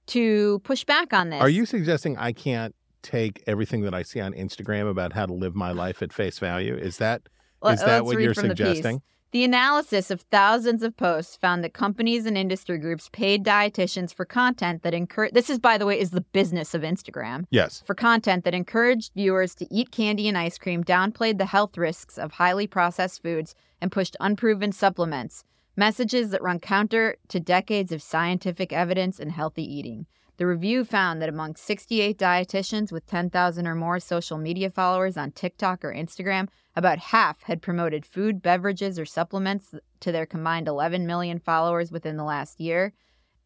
[0.08, 1.42] to push back on this.
[1.42, 5.34] Are you suggesting I can't take everything that I see on Instagram about how to
[5.34, 6.76] live my life at face value?
[6.76, 7.22] Is that
[7.66, 9.02] is that what you're from the suggesting?
[9.34, 14.26] The analysis of thousands of posts found that companies and industry groups paid dietitians for
[14.26, 15.34] content that encourage.
[15.34, 17.46] This is, by the way, is the business of Instagram.
[17.50, 17.82] Yes.
[17.84, 22.20] For content that encouraged viewers to eat candy and ice cream, downplayed the health risks
[22.20, 25.44] of highly processed foods, and pushed unproven supplements.
[25.76, 30.06] Messages that run counter to decades of scientific evidence and healthy eating.
[30.38, 35.32] The review found that among 68 dietitians with 10,000 or more social media followers on
[35.32, 41.06] TikTok or Instagram, about half had promoted food, beverages, or supplements to their combined 11
[41.06, 42.94] million followers within the last year.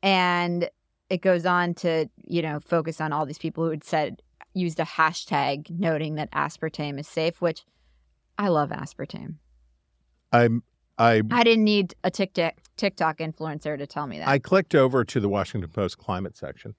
[0.02, 0.70] And
[1.10, 4.22] it goes on to, you know, focus on all these people who had said,
[4.54, 7.66] used a hashtag noting that aspartame is safe, which
[8.38, 9.36] I love aspartame.
[10.32, 10.64] I'm
[10.98, 14.28] I I didn't need a TikTok TikTok influencer to tell me that.
[14.28, 16.76] I clicked over to the Washington Post climate section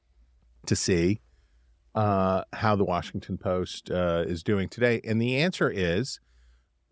[0.66, 1.20] to see
[1.94, 6.20] uh, how the Washington Post uh, is doing today, and the answer is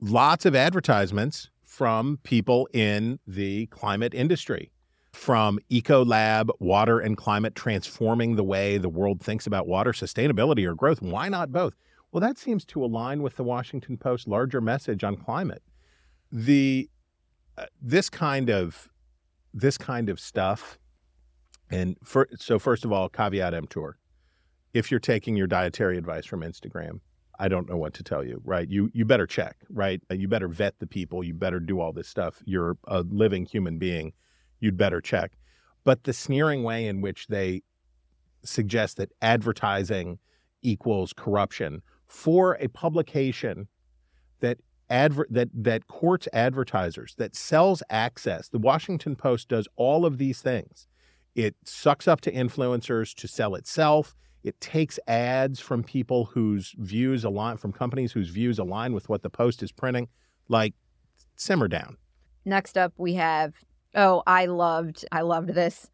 [0.00, 4.72] lots of advertisements from people in the climate industry,
[5.12, 10.74] from Ecolab, Water and Climate Transforming the Way the World Thinks About Water Sustainability or
[10.74, 11.02] Growth.
[11.02, 11.74] Why not both?
[12.12, 15.62] Well, that seems to align with the Washington Post larger message on climate.
[16.32, 16.88] The
[17.58, 18.90] Uh, this kind of
[19.54, 20.78] this kind of stuff,
[21.70, 23.96] and for, so first of all, caveat emptor.
[24.74, 27.00] If you're taking your dietary advice from Instagram,
[27.38, 28.68] I don't know what to tell you, right?
[28.68, 30.02] You you better check, right?
[30.10, 31.24] Uh, you better vet the people.
[31.24, 32.42] You better do all this stuff.
[32.44, 34.12] You're a living human being.
[34.60, 35.32] You'd better check.
[35.84, 37.62] But the sneering way in which they
[38.44, 40.18] suggest that advertising
[40.62, 43.68] equals corruption for a publication
[44.90, 48.48] adver- that that courts advertisers that sells access.
[48.48, 50.86] The Washington Post does all of these things.
[51.34, 54.14] It sucks up to influencers to sell itself.
[54.42, 59.22] It takes ads from people whose views align from companies whose views align with what
[59.22, 60.08] the Post is printing.
[60.48, 60.74] Like
[61.36, 61.96] simmer down.
[62.44, 63.54] Next up, we have
[63.94, 65.90] oh, I loved I loved this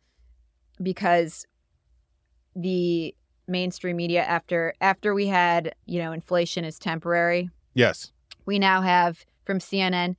[0.83, 1.47] because
[2.55, 3.15] the
[3.49, 7.51] mainstream media after after we had you know inflation is temporary.
[7.75, 8.13] Yes.
[8.45, 10.17] We now have from CNN,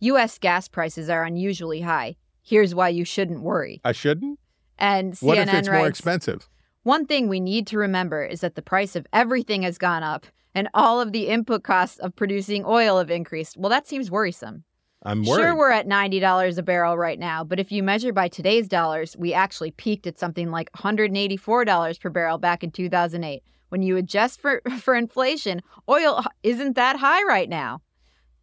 [0.00, 0.38] U.S.
[0.38, 2.16] gas prices are unusually high.
[2.42, 3.80] Here's why you shouldn't worry.
[3.84, 4.38] I shouldn't.
[4.78, 6.48] And CNN What if it's writes, more expensive?
[6.82, 10.26] One thing we need to remember is that the price of everything has gone up
[10.54, 13.56] and all of the input costs of producing oil have increased.
[13.56, 14.64] Well, that seems worrisome.
[15.02, 15.42] I'm worried.
[15.42, 19.16] Sure, we're at $90 a barrel right now, but if you measure by today's dollars,
[19.16, 23.42] we actually peaked at something like $184 per barrel back in 2008.
[23.70, 27.80] When you adjust for, for inflation, oil isn't that high right now.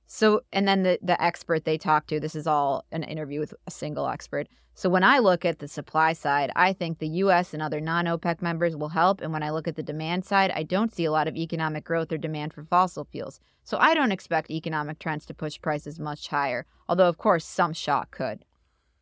[0.08, 3.54] So, and then the, the expert they talked to, this is all an interview with
[3.68, 4.48] a single expert.
[4.74, 8.06] So, when I look at the supply side, I think the US and other non
[8.06, 9.22] OPEC members will help.
[9.22, 11.84] And when I look at the demand side, I don't see a lot of economic
[11.84, 13.42] growth or demand for fossil fuels.
[13.64, 17.74] So, I don't expect economic trends to push prices much higher, although, of course, some
[17.74, 18.46] shock could.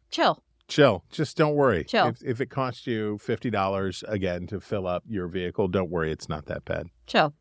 [0.09, 0.41] Chill.
[0.67, 1.03] Chill.
[1.11, 1.83] Just don't worry.
[1.83, 2.07] Chill.
[2.07, 6.11] If, if it costs you fifty dollars again to fill up your vehicle, don't worry.
[6.11, 6.87] It's not that bad.
[7.07, 7.33] Chill.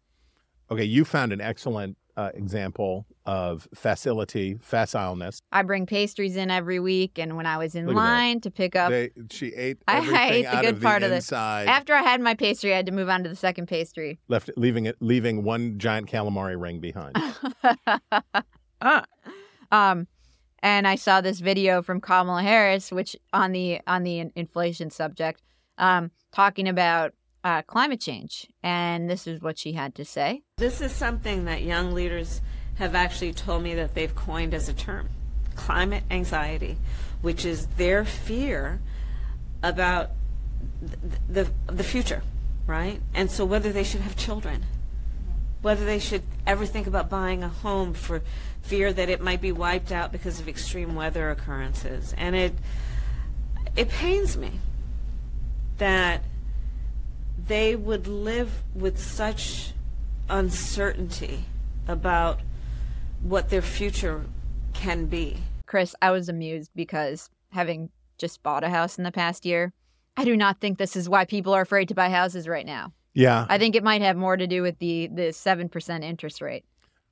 [0.70, 5.40] Okay, you found an excellent uh, example of facility, facileness.
[5.52, 8.76] I bring pastries in every week, and when I was in Look line to pick
[8.76, 11.94] up, They, she ate I everything ate the good of part the of inside, after
[11.94, 14.18] I had my pastry, I had to move on to the second pastry.
[14.28, 17.16] left leaving it, leaving one giant calamari ring behind.
[19.72, 20.06] um,
[20.64, 24.90] and I saw this video from Kamala Harris, which on the on the in- inflation
[24.90, 25.42] subject,
[25.77, 27.12] um, talking about
[27.44, 30.42] uh, climate change, and this is what she had to say.
[30.57, 32.40] This is something that young leaders
[32.77, 35.11] have actually told me that they've coined as a term
[35.55, 36.79] climate anxiety,
[37.20, 38.81] which is their fear
[39.62, 40.12] about
[40.81, 42.22] the, the, the future,
[42.66, 43.00] right?
[43.12, 44.64] And so whether they should have children,
[45.61, 48.22] whether they should ever think about buying a home for
[48.64, 52.14] fear that it might be wiped out because of extreme weather occurrences.
[52.16, 52.55] And it,
[53.77, 54.53] it pains me
[55.79, 56.22] that
[57.47, 59.72] they would live with such
[60.30, 61.45] uncertainty
[61.86, 62.41] about
[63.22, 64.24] what their future
[64.72, 65.36] can be.
[65.66, 69.72] Chris, I was amused because having just bought a house in the past year,
[70.16, 72.93] I do not think this is why people are afraid to buy houses right now.
[73.14, 76.41] yeah, I think it might have more to do with the the seven percent interest
[76.41, 76.64] rate.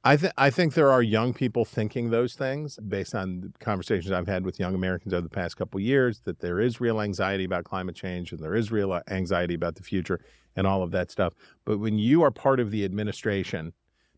[0.04, 4.10] I think I think there are young people thinking those things based on the conversations
[4.10, 6.20] I've had with young Americans over the past couple years.
[6.24, 9.82] That there is real anxiety about climate change and there is real anxiety about the
[9.82, 10.20] future
[10.56, 11.34] and all of that stuff.
[11.64, 13.72] But when you are part of the administration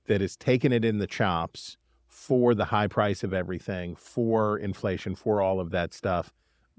[0.07, 1.77] that has taken it in the chops
[2.09, 6.33] for the high price of everything, for inflation, for all of that stuff,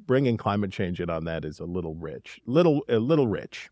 [0.06, 3.70] bringing climate change in on that is a little rich, little a little rich.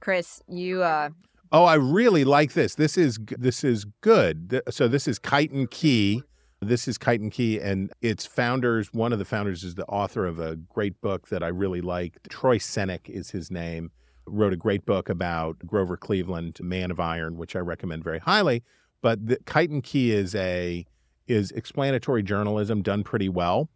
[0.00, 1.10] Chris, you uh
[1.50, 2.74] Oh, I really like this.
[2.74, 4.60] This is this is good.
[4.70, 6.22] So this is Kite and Key.
[6.60, 8.92] This is Kite and Key, and its founders.
[8.92, 12.18] One of the founders is the author of a great book that I really like.
[12.28, 13.92] Troy Senik is his name.
[14.26, 18.62] Wrote a great book about Grover Cleveland, Man of Iron, which I recommend very highly.
[19.00, 20.84] But the Kite and Key is a
[21.26, 23.70] is explanatory journalism done pretty well.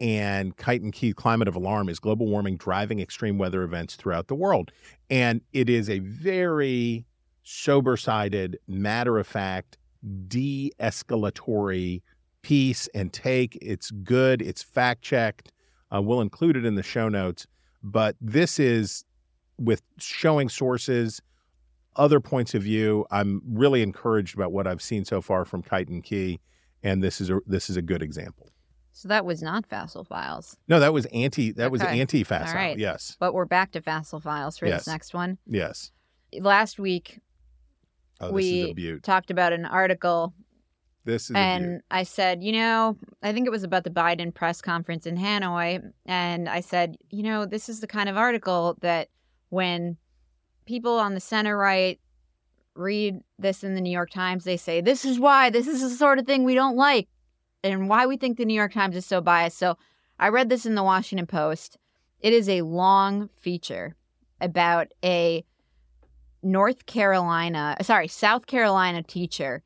[0.00, 4.28] And Kite and Key Climate of Alarm is global warming driving extreme weather events throughout
[4.28, 4.72] the world.
[5.10, 7.04] And it is a very
[7.42, 9.76] sober sided, matter of fact,
[10.26, 12.02] de escalatory
[12.42, 13.58] piece and take.
[13.60, 15.52] It's good, it's fact checked.
[15.94, 17.46] Uh, we'll include it in the show notes.
[17.82, 19.04] But this is
[19.58, 21.20] with showing sources,
[21.96, 23.04] other points of view.
[23.10, 26.40] I'm really encouraged about what I've seen so far from Kite and Key.
[26.82, 28.50] And this is a this is a good example.
[28.92, 30.56] So that was not Facile Files.
[30.68, 32.54] No, that was anti that was anti facile.
[32.56, 32.78] right.
[32.78, 33.16] Yes.
[33.18, 34.80] But we're back to Facile Files for Yes.
[34.80, 35.38] this next one.
[35.46, 35.92] Yes.
[36.38, 37.20] Last week,
[38.20, 40.34] Oh, we talked about an article
[41.06, 44.60] This is and I said, you know, I think it was about the Biden press
[44.60, 45.80] conference in Hanoi.
[46.04, 49.08] And I said, you know, this is the kind of article that
[49.48, 49.96] when
[50.66, 51.98] people on the center right
[52.74, 55.90] read this in the New York Times, they say, this is why, this is the
[55.90, 57.08] sort of thing we don't like,
[57.62, 59.58] and why we think the New York Times is so biased.
[59.58, 59.76] So
[60.18, 61.78] I read this in the Washington Post.
[62.20, 63.96] It is a long feature
[64.40, 65.44] about a
[66.42, 69.62] North Carolina, sorry, South Carolina teacher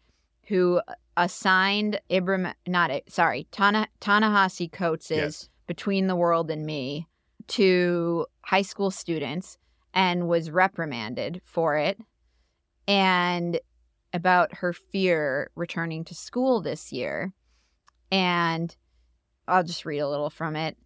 [0.48, 0.80] who
[1.16, 5.48] assigned Ibram, not sorry, Tana, Ta-Nehisi Coates' Yes.
[5.66, 7.08] Between the World and Me
[7.46, 9.56] to high school students
[9.94, 11.98] and was reprimanded for it.
[12.86, 13.58] And
[14.12, 17.32] about her fear returning to school this year.
[18.14, 18.76] And
[19.48, 20.76] I'll just read a little from it.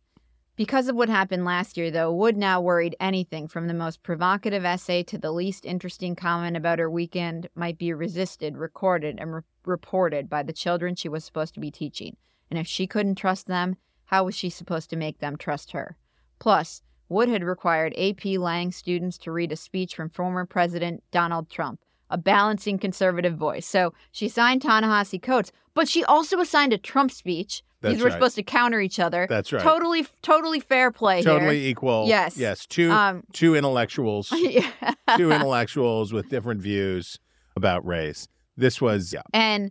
[0.56, 4.64] Because of what happened last year, though, Wood now worried anything from the most provocative
[4.64, 9.42] essay to the least interesting comment about her weekend might be resisted, recorded, and re-
[9.66, 12.16] reported by the children she was supposed to be teaching.
[12.50, 13.76] And if she couldn't trust them,
[14.06, 15.98] how was she supposed to make them trust her?
[16.38, 21.50] Plus, Wood had required AP Lang students to read a speech from former President Donald
[21.50, 21.80] Trump,
[22.10, 23.66] a balancing conservative voice.
[23.66, 27.62] So she signed Ta-Nehisi Coates, but she also assigned a Trump speech.
[27.80, 28.14] That's These were right.
[28.14, 29.26] supposed to counter each other.
[29.28, 29.62] That's right.
[29.62, 31.70] Totally, totally fair play totally here.
[31.70, 32.06] equal.
[32.08, 32.36] Yes.
[32.36, 32.66] Yes.
[32.66, 34.32] Two Um, two intellectuals.
[34.36, 34.68] Yeah.
[35.16, 37.18] two intellectuals with different views
[37.56, 38.26] about race.
[38.56, 39.22] This was yeah.
[39.32, 39.70] And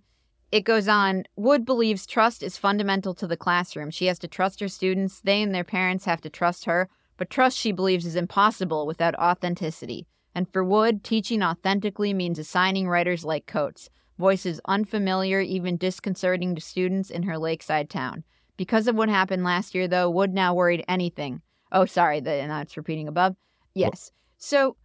[0.53, 3.91] it goes on Wood believes trust is fundamental to the classroom.
[3.91, 5.19] She has to trust her students.
[5.21, 6.87] They and their parents have to trust her.
[7.17, 10.05] But trust, she believes, is impossible without authenticity.
[10.37, 16.61] And for Wood, teaching authentically means assigning writers like Coates, voices unfamiliar, even disconcerting to
[16.61, 18.23] students in her lakeside town.
[18.55, 21.41] Because of what happened last year, though, Wood now worried anything.
[21.71, 23.35] Oh, sorry, the, and it's repeating above.
[23.73, 24.11] Yes.
[24.37, 24.77] So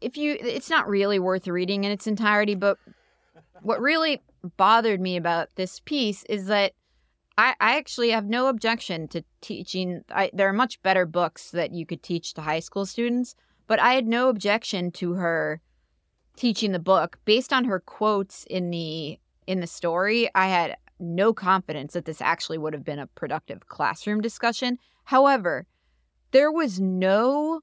[0.00, 2.76] if you, it's not really worth reading in its entirety, but
[3.62, 4.20] what really
[4.56, 6.72] bothered me about this piece is that
[7.38, 10.02] I, I actually have no objection to teaching.
[10.10, 13.36] I, there are much better books that you could teach to high school students,
[13.70, 15.60] but I had no objection to her
[16.36, 20.28] teaching the book based on her quotes in the in the story.
[20.34, 24.76] I had no confidence that this actually would have been a productive classroom discussion.
[25.04, 25.68] However,
[26.32, 27.60] there was no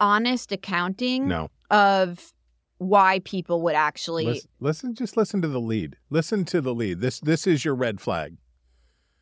[0.00, 1.50] honest accounting No.
[1.70, 2.32] of
[2.78, 5.98] why people would actually Listen, listen just listen to the lead.
[6.10, 7.00] Listen to the lead.
[7.00, 8.38] This this is your red flag.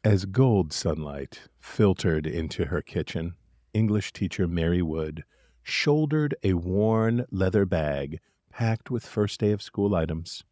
[0.02, 3.34] As gold sunlight filtered into her kitchen,
[3.74, 5.24] English teacher Mary Wood
[5.64, 8.20] shouldered a worn leather bag
[8.52, 10.44] packed with first day of school items,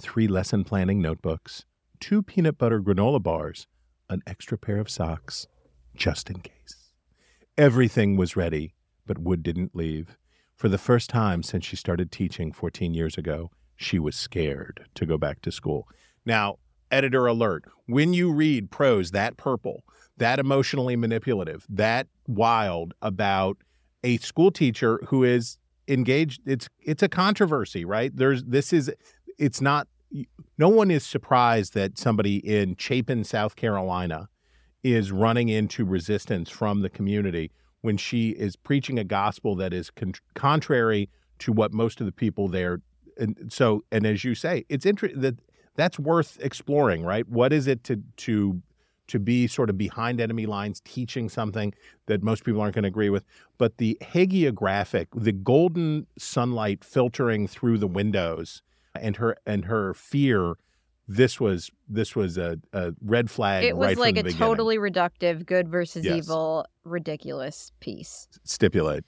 [0.00, 1.66] three lesson planning notebooks,
[2.00, 3.66] two peanut butter granola bars,
[4.08, 5.46] an extra pair of socks,
[5.94, 6.90] just in case.
[7.58, 10.16] Everything was ready, but Wood didn't leave.
[10.54, 15.04] For the first time since she started teaching 14 years ago, she was scared to
[15.04, 15.88] go back to school.
[16.24, 16.58] Now,
[16.90, 19.82] editor alert when you read prose that purple,
[20.16, 23.58] that emotionally manipulative, that wild about
[24.04, 28.14] a school teacher who is engaged it's it's a controversy, right?
[28.14, 28.90] There's this is
[29.38, 29.88] it's not
[30.58, 34.28] no one is surprised that somebody in Chapin, South Carolina
[34.82, 37.50] is running into resistance from the community
[37.80, 42.12] when she is preaching a gospel that is con- contrary to what most of the
[42.12, 42.80] people there
[43.18, 45.38] and so and as you say it's interesting that
[45.76, 48.62] that's worth exploring right what is it to to
[49.12, 51.72] to be sort of behind enemy lines teaching something
[52.06, 53.24] that most people aren't going to agree with
[53.58, 58.62] but the hagiographic the golden sunlight filtering through the windows
[59.00, 60.54] and her and her fear
[61.06, 64.38] this was this was a, a red flag it was right like a beginning.
[64.38, 66.24] totally reductive good versus Yes.
[66.24, 69.04] evil ridiculous piece stipulate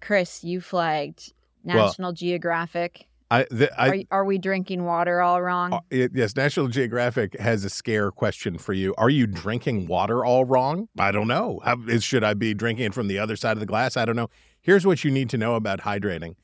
[0.00, 1.32] chris you flagged
[1.66, 3.08] National Geographic.
[3.30, 5.72] I, the, I are, are we drinking water all wrong?
[5.72, 8.94] Uh, it- yes, National Geographic has a scare question for you.
[8.96, 10.88] Are you drinking water all wrong?
[10.98, 11.60] I don't know.
[11.64, 13.96] How, is, should I be drinking it from the other side of the glass?
[13.96, 14.30] I don't know.
[14.60, 16.34] Here's what you need to know about hydrating.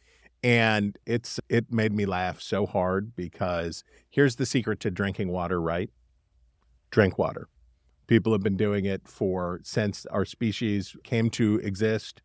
[0.45, 5.61] And it's it made me laugh so hard because here's the secret to drinking water,
[5.61, 5.89] right?
[6.91, 7.49] Drink water.
[8.09, 12.23] People have been doing it for since our species came to exist.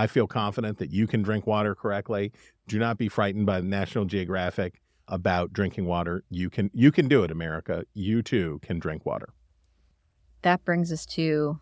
[0.00, 2.32] I feel confident that you can drink water correctly.
[2.66, 6.24] Do not be frightened by National Geographic about drinking water.
[6.30, 7.84] You can you can do it, America.
[7.92, 9.34] You too can drink water.
[10.40, 11.60] That brings us to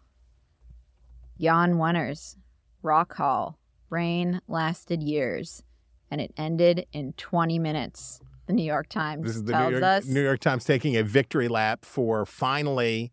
[1.41, 2.37] Jann Wenner's,
[2.83, 3.59] Rock Hall.
[3.91, 5.65] Rain lasted years,
[6.09, 8.21] and it ended in 20 minutes.
[8.47, 10.07] The New York Times This is the tells New York, us.
[10.07, 13.11] New York Times taking a victory lap for finally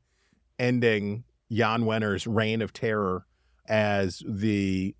[0.60, 3.26] ending Jann Wenner's reign of terror
[3.68, 4.96] as the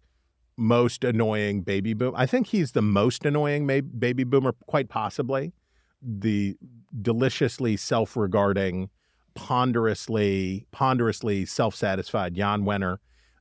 [0.58, 2.18] most annoying baby boomer.
[2.18, 5.54] I think he's the most annoying baby boomer, quite possibly.
[6.02, 6.56] The
[7.02, 8.90] deliciously self-regarding,
[9.34, 12.98] ponderously, ponderously self-satisfied Jann Wenner,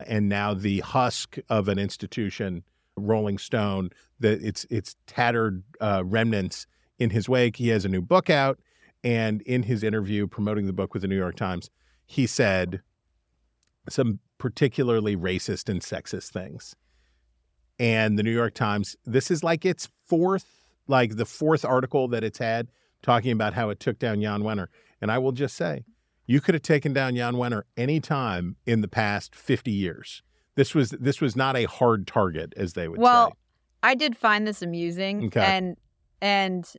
[0.07, 2.65] and now the husk of an institution,
[2.97, 3.91] Rolling Stone,
[4.21, 6.67] that its its tattered uh, remnants
[6.99, 7.57] in his wake.
[7.57, 8.59] He has a new book out,
[9.03, 11.71] and in his interview promoting the book with the New York Times,
[12.07, 12.81] he said
[13.89, 16.75] some particularly racist and sexist things.
[17.79, 20.47] And the New York Times, this is like its fourth,
[20.87, 22.69] like the fourth article that it's had
[23.03, 24.69] talking about how it took down Jann Wenner.
[25.01, 25.85] And I will just say,
[26.27, 30.23] you could have taken down Jann Wenner any time in the past 50 years.
[30.57, 33.31] This was this was not a hard target, as they would well, say.
[33.31, 33.37] Well,
[33.83, 35.41] I did find this amusing, Okay.
[35.41, 35.77] and
[36.23, 36.73] and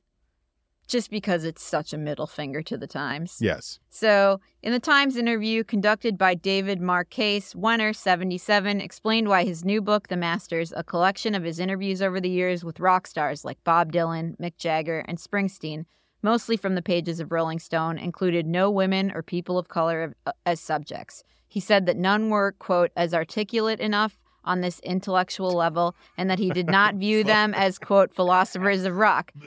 [0.87, 3.37] just because it's such a middle finger to the Times.
[3.41, 3.79] Yes.
[3.89, 9.81] So, in the Times interview conducted by David Marchese, Wenner, 77, explained why his new
[9.81, 13.63] book, The Masters, a collection of his interviews over the years with rock stars like
[13.63, 15.85] Bob Dylan, Mick Jagger, and Springsteen,
[16.21, 20.31] mostly from the pages of Rolling Stone, included no women or people of color uh,
[20.45, 21.23] as subjects.
[21.47, 26.37] He said that none were, quote, as articulate enough on this intellectual level, and that
[26.37, 29.31] he did not view them as, quote, philosophers of rock.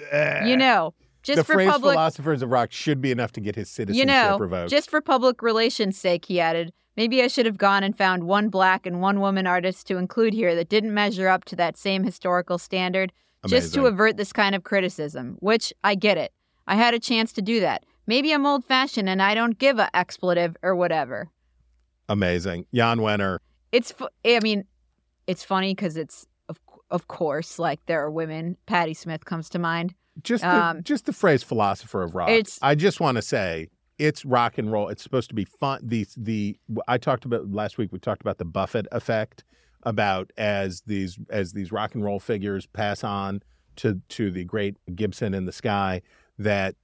[0.44, 3.56] You know, just the for phrase public philosophers of rock should be enough to get
[3.56, 4.70] his citizenship you know, revoked.
[4.70, 8.48] just for public relations' sake, he added, maybe I should have gone and found one
[8.48, 12.04] black and one woman artist to include here that didn't measure up to that same
[12.04, 13.12] historical standard,
[13.46, 16.32] just to avert this kind of criticism, which I get it.
[16.66, 17.84] I had a chance to do that.
[18.06, 21.30] Maybe I'm old fashioned and I don't give a expletive or whatever.
[22.08, 22.66] Amazing.
[22.74, 23.38] Jann Wenner.
[23.70, 24.64] It's, fu- I mean,
[25.26, 26.58] it's funny because it's, of,
[26.90, 28.56] of course, like there are women.
[28.66, 29.94] Patti Smith comes to mind.
[30.22, 32.28] Just the, Um, just the phrase philosopher of rock.
[32.30, 34.88] it's- I just want to say it's rock and roll.
[34.88, 35.80] It's supposed to be fun.
[35.82, 37.92] The the I talked about last week.
[37.92, 39.44] We talked about the Buffett effect
[39.84, 43.42] about as these as these rock and roll figures pass on
[43.76, 46.02] to to the great Gibson in the sky.
[46.38, 46.74] That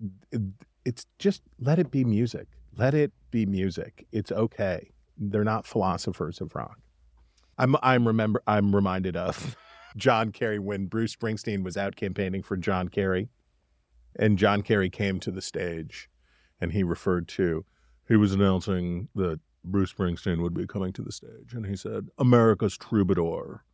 [0.85, 2.49] it's just let it be music.
[2.77, 4.07] Let it be music.
[4.13, 4.91] It's okay.
[5.17, 6.79] They're not philosophers of rock.
[7.59, 9.57] I'm I'm remember I'm reminded of
[9.97, 13.29] John Kerry when Bruce Springsteen was out campaigning for John Kerry,
[14.17, 16.09] and John Kerry came to the stage,
[16.61, 17.65] and he referred to
[18.09, 22.09] he was announcing that Bruce Springsteen would be coming to the stage, and he said,
[22.19, 23.65] "America's troubadour,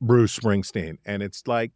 [0.00, 1.72] Bruce Springsteen," and it's like,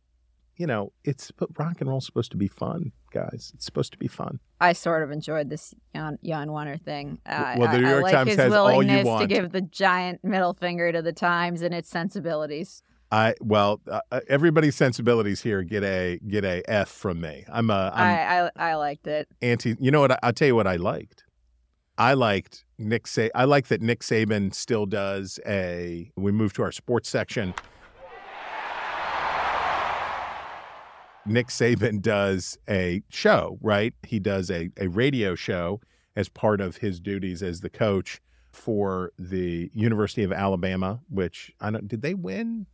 [0.57, 3.53] you know, it's but rock and roll's supposed to be fun, guys.
[3.55, 4.41] It's supposed to be fun.
[4.61, 7.18] I sort of enjoyed this Jann, Jann Wenner thing.
[7.25, 9.27] Uh, Well, the I- New I York like Times his has all you willingness to
[9.27, 12.83] give the giant middle finger to the Times and its sensibilities.
[13.13, 17.45] I well, uh, uh, everybody's sensibilities here get a get a F from me.
[17.49, 19.29] I'm a I'm, I, I I liked it.
[19.43, 19.75] anti.
[19.81, 20.13] You know what?
[20.13, 21.25] I, I'll tell you what I liked.
[21.99, 23.07] I liked Nick.
[23.07, 26.11] Sa- I like that Nick Saban still does a.
[26.17, 27.55] We move to our sports section.
[31.27, 33.93] Nick Saban does a show, right?
[34.07, 35.81] He does a, a radio show
[36.17, 41.71] as part of his duties as the coach for the University of Alabama, which I
[41.71, 42.67] don't did they win?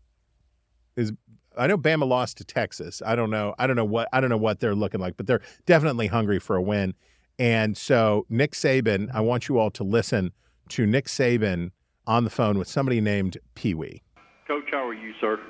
[0.97, 1.13] Is
[1.57, 3.03] I know Bama lost to Texas.
[3.05, 3.55] I don't know.
[3.59, 6.39] I don't know what I don't know what they're looking like, but they're definitely hungry
[6.39, 6.95] for a win.
[7.39, 10.33] And so Nick Saban, I want you all to listen
[10.71, 11.71] to Nick Saban
[12.07, 14.03] on the phone with somebody named Pee Wee.
[14.47, 15.41] Coach, how are you, sir?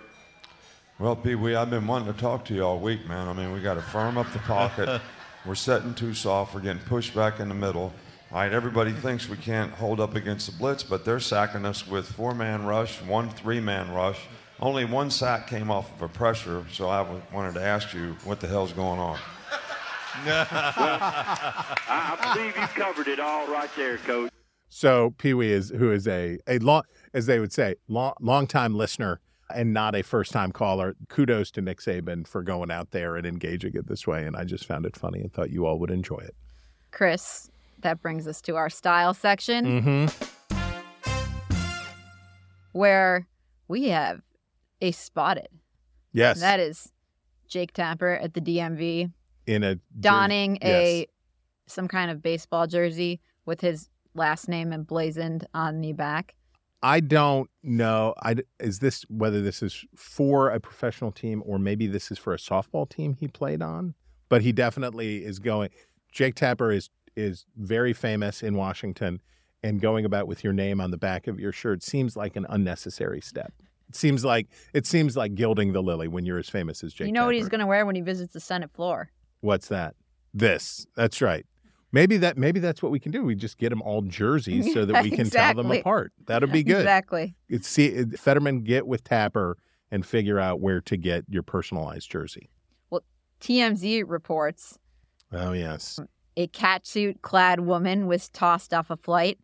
[0.98, 3.28] Well, Pee Wee, I've been wanting to talk to you all week, man.
[3.28, 5.00] I mean, we got to firm up the pocket.
[5.46, 6.54] We're setting too soft.
[6.54, 7.92] We're getting pushed back in the middle.
[8.32, 11.86] All right, everybody thinks we can't hold up against the blitz, but they're sacking us
[11.86, 14.20] with four-man rush, one three-man rush.
[14.60, 18.16] Only one sack came off of a pressure, so I w- wanted to ask you
[18.24, 19.18] what the hell's going on.
[20.26, 24.30] I, I believe you covered it all right there, Coach.
[24.70, 26.82] So Pee Wee is who is a a long,
[27.12, 29.20] as they would say, long long time listener
[29.54, 30.96] and not a first time caller.
[31.08, 34.24] Kudos to Nick Saban for going out there and engaging it this way.
[34.26, 36.34] And I just found it funny and thought you all would enjoy it.
[36.92, 37.50] Chris,
[37.80, 41.36] that brings us to our style section Mm-hmm.
[42.72, 43.26] where
[43.68, 44.20] we have
[44.80, 45.48] a spotted.
[46.12, 46.40] Yes.
[46.40, 46.92] That is
[47.48, 49.12] Jake Tapper at the DMV
[49.46, 50.70] in a donning yes.
[50.70, 51.06] a
[51.66, 56.34] some kind of baseball jersey with his last name emblazoned on the back.
[56.82, 58.14] I don't know.
[58.22, 62.34] I is this whether this is for a professional team or maybe this is for
[62.34, 63.94] a softball team he played on,
[64.28, 65.70] but he definitely is going.
[66.12, 69.20] Jake Tapper is is very famous in Washington,
[69.62, 72.46] and going about with your name on the back of your shirt seems like an
[72.48, 73.52] unnecessary step.
[73.88, 77.06] It seems like it seems like gilding the lily when you're as famous as Jake.
[77.06, 79.10] you know what he's going to wear when he visits the Senate floor?
[79.40, 79.94] What's that?
[80.34, 80.86] This.
[80.96, 81.46] That's right.
[81.92, 83.22] Maybe that maybe that's what we can do.
[83.22, 86.12] We just get them all jerseys so that we can tell them apart.
[86.26, 86.80] That'll be good.
[86.80, 87.34] Exactly.
[87.48, 89.56] It's see Fetterman get with Tapper
[89.90, 92.50] and figure out where to get your personalized jersey.
[92.90, 93.02] Well,
[93.40, 94.78] TMZ reports
[95.32, 95.98] Oh yes,
[96.36, 99.38] a catsuit clad woman was tossed off a flight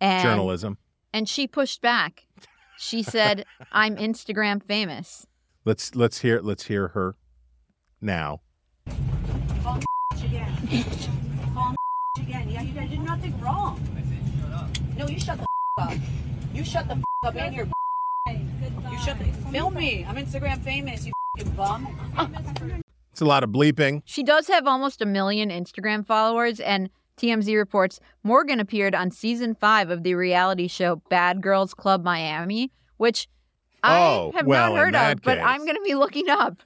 [0.00, 0.78] and journalism.
[1.12, 2.26] and she pushed back.
[2.78, 5.26] She said, "I'm Instagram famous."
[5.64, 7.16] Let's let's hear let's hear her
[8.00, 8.40] now.
[9.62, 9.80] Call
[10.24, 10.84] again.
[11.54, 11.74] Call
[12.18, 12.48] again.
[12.48, 13.84] Yeah, you guys did nothing wrong.
[14.96, 15.46] No, you shut the
[15.82, 15.92] up.
[16.54, 17.66] You shut the up and your
[18.28, 20.04] You shut the film me.
[20.04, 21.06] I'm Instagram famous.
[21.06, 21.12] You
[21.56, 21.86] bum.
[23.12, 24.02] It's a lot of bleeping.
[24.04, 29.54] She does have almost a million Instagram followers, and TMZ reports Morgan appeared on season
[29.54, 33.28] five of the reality show Bad Girls Club Miami, which
[33.84, 35.38] Oh, I have well, not heard of, but.
[35.38, 36.62] I'm going to be looking up.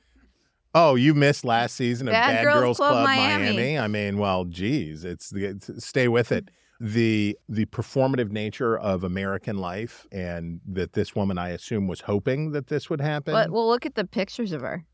[0.75, 3.57] Oh, you missed last season of Bad Bad, Girls Girls, Club Club, Miami.
[3.57, 3.79] Miami.
[3.79, 6.51] I mean, well, geez, it's, it's stay with it.
[6.81, 12.51] The the performative nature of American life, and that this woman, I assume, was hoping
[12.53, 13.33] that this would happen.
[13.35, 14.85] But well, look at the pictures of her.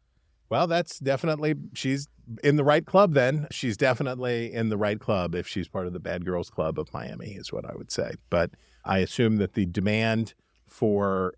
[0.50, 2.08] Well, that's definitely she's
[2.42, 3.46] in the right club then.
[3.50, 6.92] She's definitely in the right club if she's part of the Bad Girls Club of
[6.92, 8.12] Miami is what I would say.
[8.30, 8.50] But
[8.84, 10.34] I assume that the demand
[10.66, 11.34] for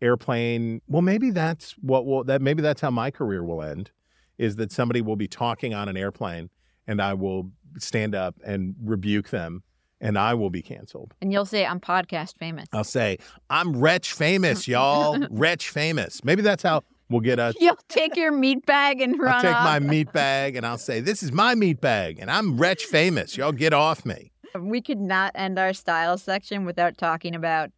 [0.00, 3.90] airplane, well maybe that's what will that maybe that's how my career will end
[4.38, 6.50] is that somebody will be talking on an airplane
[6.86, 9.64] and I will stand up and rebuke them
[10.00, 11.14] and I will be canceled.
[11.20, 12.68] And you'll say, I'm podcast famous.
[12.72, 13.18] I'll say,
[13.50, 15.18] "I'm wretch famous, y'all.
[15.30, 19.34] wretch famous." Maybe that's how we'll get us You'll take your meat bag and run
[19.34, 19.64] I'll take off.
[19.64, 23.36] my meat bag and I'll say, This is my meat bag and I'm wretch famous.
[23.36, 24.32] Y'all get off me.
[24.58, 27.70] We could not end our style section without talking about.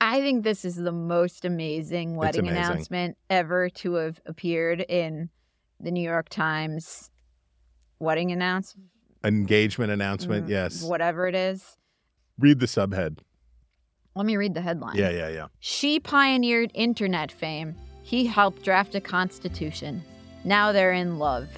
[0.00, 2.58] I think this is the most amazing wedding amazing.
[2.64, 5.30] announcement ever to have appeared in
[5.80, 7.10] the New York Times
[7.98, 8.88] wedding announcement,
[9.24, 10.82] Engagement announcement, Mm, yes.
[10.82, 11.76] whatever it is.
[12.38, 13.18] Read the subhead.
[14.16, 14.96] Let me read the headline.
[14.96, 15.46] Yeah, yeah, yeah.
[15.60, 17.74] She pioneered internet fame.
[18.04, 20.04] He helped draft a constitution.
[20.44, 21.48] Now they're in love.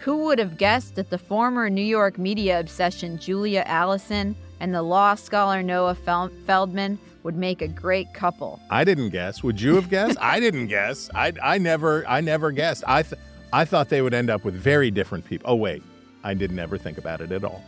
[0.00, 4.82] Who would have guessed that the former New York media obsession Julia Allison and the
[4.82, 8.60] law scholar Noah Fel- Feldman would make a great couple?
[8.70, 9.42] I didn't guess.
[9.42, 10.16] Would you have guessed?
[10.20, 11.10] I didn't guess.
[11.14, 12.82] I, I never I never guessed.
[12.86, 13.20] I th-
[13.52, 15.50] I thought they would end up with very different people.
[15.50, 15.82] Oh wait,
[16.24, 17.62] I didn't ever think about it at all.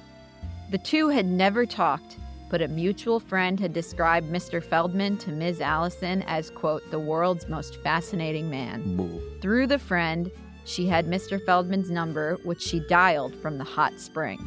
[0.70, 2.16] The two had never talked,
[2.50, 4.62] but a mutual friend had described Mr.
[4.62, 5.60] Feldman to Ms.
[5.60, 9.20] Allison as, quote, the world's most fascinating man.
[9.40, 10.30] Through the friend,
[10.64, 11.42] she had Mr.
[11.44, 14.38] Feldman's number, which she dialed from the hot spring.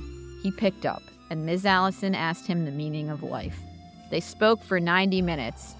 [0.43, 1.65] He picked up, and Ms.
[1.65, 3.57] Allison asked him the meaning of life.
[4.11, 5.75] They spoke for 90 minutes.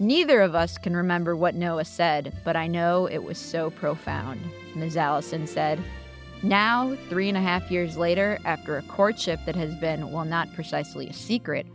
[0.00, 4.40] Neither of us can remember what Noah said, but I know it was so profound.
[4.74, 4.96] Ms.
[4.96, 5.78] Allison said,
[6.42, 10.52] now, three and a half years later, after a courtship that has been, well, not
[10.54, 11.66] precisely a secret,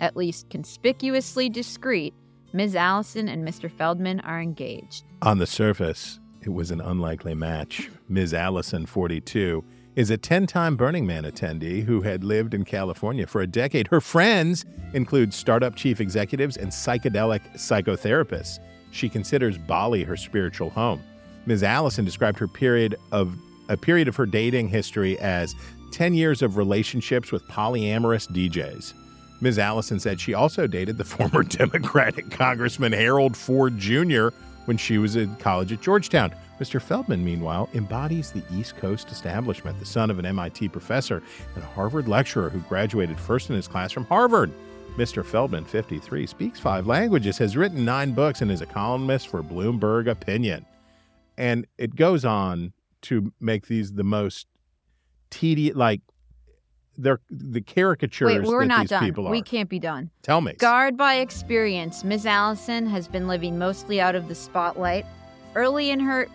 [0.00, 2.14] at least conspicuously discreet,
[2.52, 2.74] Ms.
[2.74, 3.70] Allison and Mr.
[3.70, 5.04] Feldman are engaged.
[5.20, 7.90] On the surface, it was an unlikely match.
[8.08, 8.32] Ms.
[8.32, 9.62] Allison, 42,
[9.96, 13.88] is a 10 time Burning Man attendee who had lived in California for a decade.
[13.88, 14.64] Her friends
[14.94, 18.60] include startup chief executives and psychedelic psychotherapists.
[18.90, 21.02] She considers Bali her spiritual home.
[21.46, 21.62] Ms.
[21.62, 23.36] Allison described her period of
[23.68, 25.54] a period of her dating history as
[25.92, 28.94] 10 years of relationships with polyamorous DJs.
[29.40, 29.58] Ms.
[29.58, 34.28] Allison said she also dated the former Democratic Congressman Harold Ford Jr.
[34.64, 36.34] when she was in college at Georgetown.
[36.60, 36.80] Mr.
[36.80, 41.22] Feldman, meanwhile, embodies the East Coast establishment, the son of an MIT professor
[41.54, 44.50] and a Harvard lecturer who graduated first in his class from Harvard.
[44.96, 45.22] Mr.
[45.22, 50.10] Feldman, 53, speaks five languages, has written nine books, and is a columnist for Bloomberg
[50.10, 50.64] Opinion.
[51.36, 52.72] And it goes on
[53.08, 54.46] to make these the most
[55.30, 56.00] tedious, like
[56.98, 59.04] they're the caricatures Wait, we're that not these done.
[59.04, 59.30] people are.
[59.30, 60.10] We can't be done.
[60.22, 60.54] Tell me.
[60.54, 62.26] Guard by experience, Ms.
[62.26, 65.06] Allison has been living mostly out of the spotlight.
[65.54, 66.28] Early in her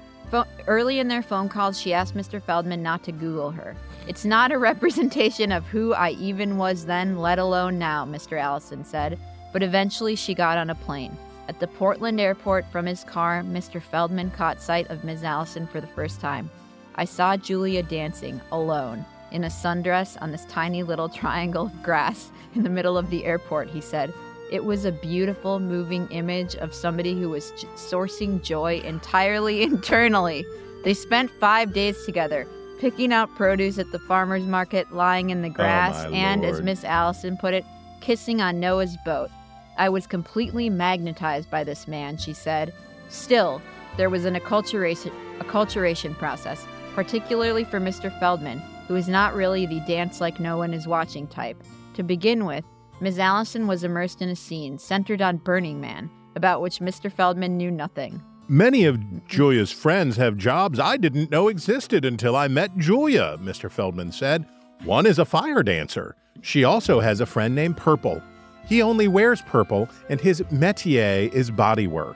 [0.67, 2.41] early in their phone calls, she asked Mr.
[2.41, 3.75] Feldman not to Google her.
[4.07, 8.39] It's not a representation of who I even was then, let alone now, Mr.
[8.39, 9.19] Allison said.
[9.51, 11.17] But eventually she got on a plane.
[11.49, 13.81] At the Portland airport from his car, Mr.
[13.81, 15.23] Feldman caught sight of Ms.
[15.23, 16.49] Allison for the first time.
[16.95, 22.31] I saw Julia dancing, alone, in a sundress on this tiny little triangle of grass
[22.55, 24.13] in the middle of the airport, he said.
[24.51, 30.45] It was a beautiful, moving image of somebody who was j- sourcing joy entirely internally.
[30.83, 32.47] They spent five days together,
[32.79, 36.61] picking out produce at the farmer's market, lying in the oh, grass, my and, as
[36.61, 37.63] Miss Allison put it,
[38.01, 39.29] kissing on Noah's boat.
[39.77, 42.73] I was completely magnetized by this man, she said.
[43.07, 43.61] Still,
[43.95, 48.17] there was an acculturation, acculturation process, particularly for Mr.
[48.19, 51.61] Feldman, who is not really the dance like no one is watching type.
[51.95, 52.65] To begin with,
[52.99, 53.19] Ms.
[53.19, 57.11] Allison was immersed in a scene centered on Burning Man, about which Mr.
[57.11, 58.21] Feldman knew nothing.
[58.47, 63.71] Many of Julia's friends have jobs I didn't know existed until I met Julia, Mr.
[63.71, 64.45] Feldman said.
[64.83, 66.15] One is a fire dancer.
[66.41, 68.21] She also has a friend named Purple.
[68.67, 72.15] He only wears purple, and his métier is bodywork.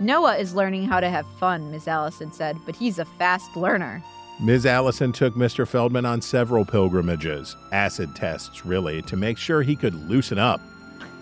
[0.00, 1.86] Noah is learning how to have fun, Ms.
[1.86, 4.02] Allison said, but he's a fast learner.
[4.40, 4.66] Ms.
[4.66, 5.66] Allison took Mr.
[5.66, 10.60] Feldman on several pilgrimages, acid tests, really, to make sure he could loosen up.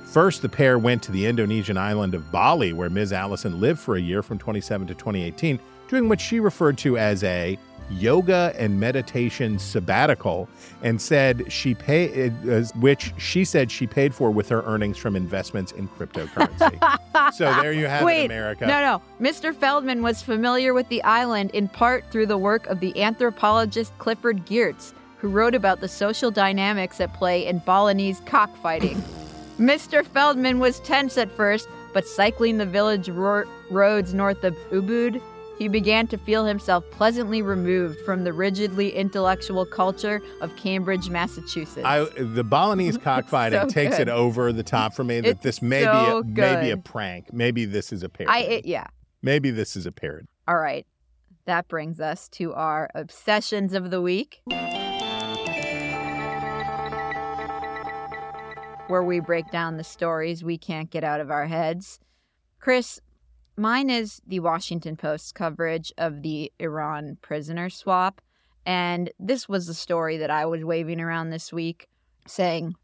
[0.06, 3.12] First, the pair went to the Indonesian island of Bali, where Ms.
[3.12, 7.22] Allison lived for a year from 27 to 2018, during what she referred to as
[7.24, 7.58] a
[7.90, 10.48] yoga and meditation sabbatical,
[10.82, 14.98] and said she paid, uh, uh, which she said she paid for with her earnings
[14.98, 17.32] from investments in cryptocurrency.
[17.32, 18.66] so there you have Wait, it, America.
[18.66, 19.02] No, no.
[19.20, 19.54] Mr.
[19.54, 24.46] Feldman was familiar with the island in part through the work of the anthropologist Clifford
[24.46, 29.02] Geertz, who wrote about the social dynamics at play in Balinese cockfighting.
[29.58, 30.04] Mr.
[30.04, 35.20] Feldman was tense at first, but cycling the village ro- roads north of Ubud,
[35.62, 41.86] he began to feel himself pleasantly removed from the rigidly intellectual culture of Cambridge, Massachusetts.
[41.86, 44.08] I, the Balinese cockfighting So takes good.
[44.08, 46.76] it over the top for me that It's this may so be a, maybe a
[46.76, 47.32] prank.
[47.32, 48.36] Maybe this is a parody.
[48.36, 48.88] I it, yeah.
[49.22, 50.26] maybe this is a parody.
[50.48, 50.84] All right.
[51.44, 54.42] That brings us to our obsessions of the week.
[58.88, 62.00] Where we break down the stories we can't get out of our heads.
[62.58, 63.00] Chris,
[63.62, 68.20] mine is the Washington Post's coverage of the Iran prisoner swap.
[68.66, 71.88] And this was the story that I was waving around this week,
[72.26, 72.74] saying,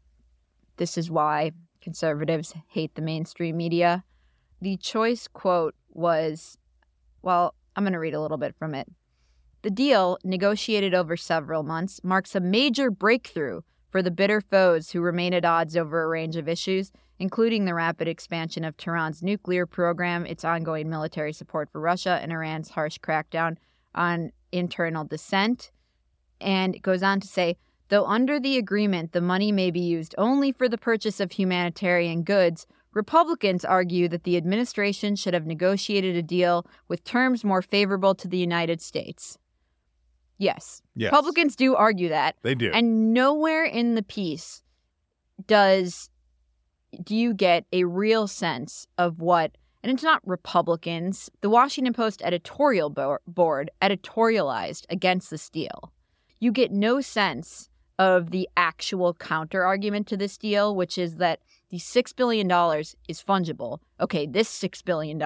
[0.77, 1.51] This is why
[1.81, 4.03] conservatives hate the mainstream media.
[4.61, 6.57] The choice quote was,
[7.21, 8.87] well, I'm going to read a little bit from it.
[9.61, 15.01] The deal, negotiated over several months, marks a major breakthrough for the bitter foes who
[15.01, 19.65] remain at odds over a range of issues, including the rapid expansion of Tehran's nuclear
[19.65, 23.57] program, its ongoing military support for Russia, and Iran's harsh crackdown
[23.93, 25.71] on internal dissent.
[26.39, 27.57] And it goes on to say,
[27.89, 32.23] though under the agreement the money may be used only for the purchase of humanitarian
[32.23, 38.15] goods, Republicans argue that the administration should have negotiated a deal with terms more favorable
[38.15, 39.37] to the United States.
[40.37, 40.81] Yes.
[40.95, 41.11] Yes.
[41.11, 42.35] Republicans do argue that.
[42.41, 42.71] They do.
[42.73, 44.63] And nowhere in the piece
[45.45, 46.09] does
[47.03, 51.29] do you get a real sense of what and it's not Republicans.
[51.41, 55.93] The Washington Post editorial bo- board editorialized against this deal.
[56.39, 61.39] You get no sense of the actual counter argument to this deal, which is that
[61.69, 62.47] the $6 billion
[63.07, 63.79] is fungible.
[63.99, 65.19] Okay, this $6 billion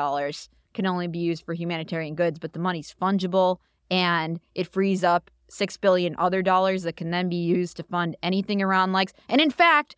[0.73, 3.57] can only be used for humanitarian goods, but the money's fungible
[3.89, 8.17] and it frees up 6 billion other dollars that can then be used to fund
[8.23, 9.13] anything Iran likes.
[9.29, 9.95] And in fact,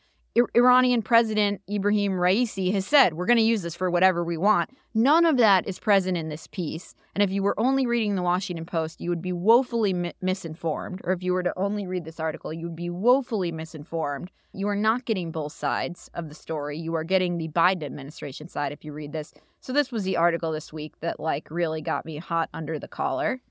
[0.53, 4.69] Iranian President Ibrahim Raisi has said, we're going to use this for whatever we want.
[4.93, 6.93] None of that is present in this piece.
[7.15, 10.99] And if you were only reading the Washington Post, you would be woefully mi- misinformed.
[11.05, 14.29] Or if you were to only read this article, you would be woefully misinformed.
[14.51, 16.77] You are not getting both sides of the story.
[16.77, 19.33] You are getting the Biden administration side if you read this.
[19.61, 22.87] So this was the article this week that like really got me hot under the
[22.89, 23.41] collar.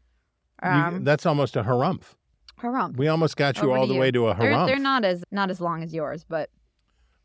[0.62, 2.14] You- Um, that's almost a harumph.
[2.60, 2.96] harumph.
[2.98, 5.50] We almost got you Over all the way to a They're, they're not as not
[5.50, 6.50] as long as yours, but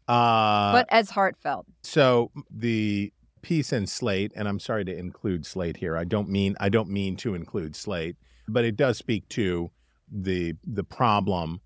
[0.10, 1.66] uh, but as heartfelt.
[1.84, 5.95] so the piece in Slate, and I'm sorry to include Slate here.
[5.95, 9.72] I don't mean I don't mean to include Slate, but it does speak to
[10.12, 11.62] the the problem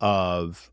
[0.00, 0.70] of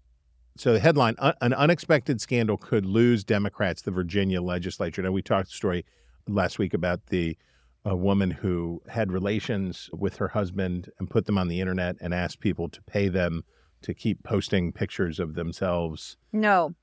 [0.57, 5.01] so the headline an unexpected scandal could lose Democrats the Virginia legislature.
[5.01, 5.86] Now we talked the story
[6.28, 7.38] last week about the
[7.84, 12.13] a woman who had relations with her husband and put them on the internet and
[12.13, 13.43] asked people to pay them
[13.82, 16.15] to keep posting pictures of themselves.
[16.32, 16.76] No,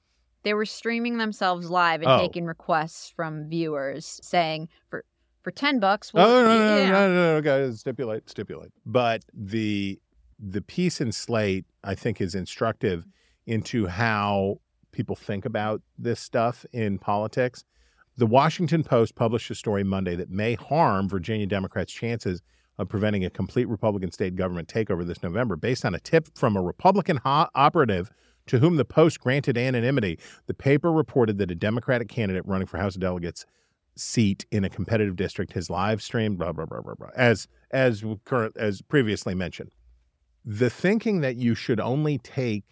[0.44, 2.18] they were streaming themselves live and Oh.
[2.20, 5.04] taking requests from viewers saying for
[5.42, 6.12] for ten bucks.
[6.12, 8.72] We'll, oh no no, no no no no guys stipulate stipulate.
[8.84, 9.98] But the
[10.38, 13.04] the piece in Slate I think is instructive
[13.46, 14.60] into how
[14.92, 17.64] people think about this stuff in politics.
[18.16, 22.42] The Washington Post published a story Monday that may harm Virginia Democrats' chances
[22.78, 26.56] of preventing a complete Republican state government takeover this November based on a tip from
[26.56, 28.10] a Republican ho- operative
[28.48, 30.18] to whom the Post granted anonymity.
[30.46, 33.46] The paper reported that a Democratic candidate running for House of Delegates
[33.96, 38.04] seat in a competitive district has live streamed blah blah blah blah blah as as
[38.24, 39.70] current as previously mentioned.
[40.44, 42.64] The thinking that you should only take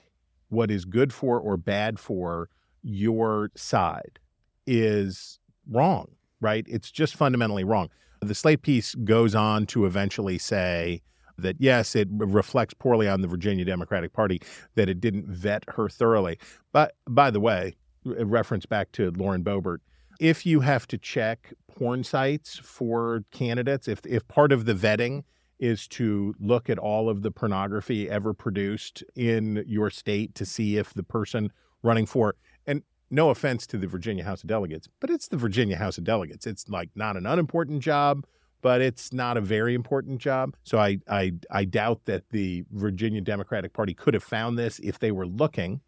[0.48, 2.48] what is good for or bad for
[2.82, 4.20] your side
[4.66, 6.06] is wrong,
[6.40, 6.64] right?
[6.68, 7.90] It's just fundamentally wrong.
[8.20, 11.02] The Slate piece goes on to eventually say
[11.39, 14.41] that yes, it reflects poorly on the Virginia Democratic Party
[14.74, 16.39] that it didn't vet her thoroughly.
[16.72, 19.78] But by the way, reference back to Lauren Boebert,
[20.20, 25.24] if you have to check porn sites for candidates, if if part of the vetting
[25.59, 30.76] is to look at all of the pornography ever produced in your state to see
[30.76, 31.51] if the person
[31.82, 32.34] running for
[32.66, 36.05] and no offense to the Virginia House of Delegates, but it's the Virginia House of
[36.05, 36.47] Delegates.
[36.47, 38.26] It's like not an unimportant job,
[38.66, 40.56] but it's not a very important job.
[40.64, 44.98] So I I I doubt that the Virginia Democratic Party could have found this if
[44.98, 45.82] they were looking.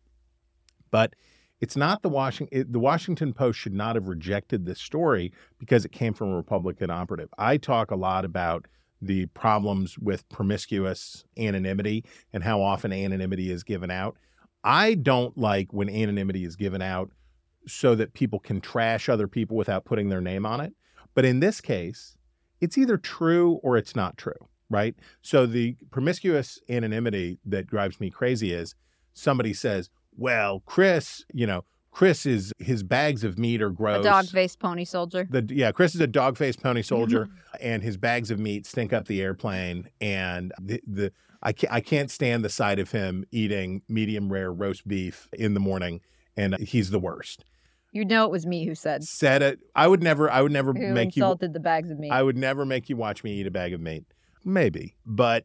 [0.93, 1.17] But
[1.61, 5.91] it's not the Washington the Washington Post should not have rejected this story because it
[5.91, 7.31] came from a Republican operative.
[7.37, 8.67] I talk a lot about
[9.03, 14.17] the problems with promiscuous anonymity and how often anonymity is given out.
[14.63, 17.11] I don't like when anonymity is given out
[17.67, 20.75] so that people can trash other people without putting their name on it.
[21.17, 22.15] But in this case,
[22.61, 24.95] it's either true or it's not true, right?
[25.23, 28.75] So the promiscuous anonymity that drives me crazy is
[29.15, 34.05] somebody says, well, Chris, you know, Chris is his bags of meat are gross.
[34.05, 35.27] A dog faced pony soldier.
[35.29, 36.87] The yeah, Chris is a dog faced pony mm-hmm.
[36.87, 37.29] soldier,
[37.61, 39.89] and his bags of meat stink up the airplane.
[40.01, 44.53] And the, the I can't I can't stand the sight of him eating medium rare
[44.53, 46.01] roast beef in the morning,
[46.37, 47.45] and he's the worst.
[47.93, 49.61] You know it was me who said Said it.
[49.75, 50.31] I would never.
[50.31, 51.23] I would never who make you.
[51.23, 52.11] insulted the bags of meat.
[52.11, 54.05] I would never make you watch me eat a bag of meat.
[54.45, 55.45] Maybe, but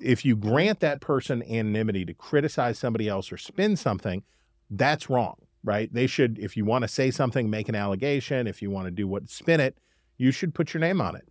[0.00, 4.22] if you grant that person anonymity to criticize somebody else or spin something,
[4.70, 5.92] that's wrong, right?
[5.92, 8.46] They should, if you want to say something, make an allegation.
[8.46, 9.78] If you want to do what, spin it,
[10.16, 11.28] you should put your name on it.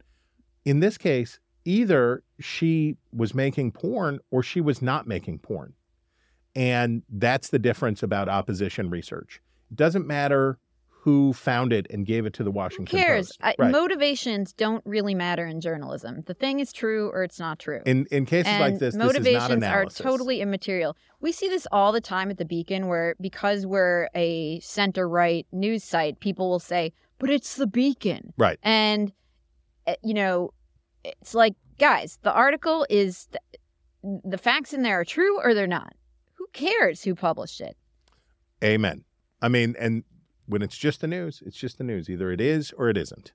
[0.65, 5.73] In this case, either she was making porn or she was not making porn.
[6.55, 9.41] And that's the difference about opposition research.
[9.74, 10.59] Doesn't matter
[11.01, 13.28] who found it and gave it to the Who Washington cares?
[13.28, 13.39] Post.
[13.41, 13.72] I, Right.
[13.72, 16.24] motivations don't really matter in journalism.
[16.26, 17.82] The thing is true or it's not true.
[17.86, 20.97] In in cases and like this, this is not motivations are totally immaterial.
[21.22, 25.47] We see this all the time at the Beacon, where because we're a center right
[25.53, 28.59] news site, people will say, "But it's the Beacon," Right.
[28.61, 29.13] and
[29.86, 30.51] uh, you know,
[31.05, 33.30] it's like, guys, the article is
[34.03, 35.93] the facts in there are true or they're not.
[36.34, 37.78] Who cares who published it?
[38.61, 39.05] Amen.
[39.41, 40.03] I mean, and
[40.47, 42.09] when it's just the news, it's just the news.
[42.09, 43.33] Either it is or it isn't.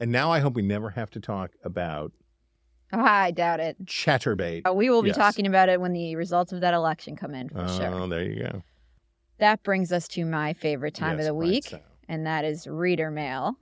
[0.00, 2.12] And now I hope we never have to talk about
[2.92, 3.84] Oh, I doubt it.
[3.84, 4.62] Chaturbate.
[4.66, 5.16] Uh, we will be Yes.
[5.16, 8.08] talking about it when the results of that election come in for Oh, sure.
[8.08, 8.62] there you go.
[9.40, 11.80] That brings us to my favorite time Yes, of the right week, so.
[12.08, 13.56] and that is reader mail.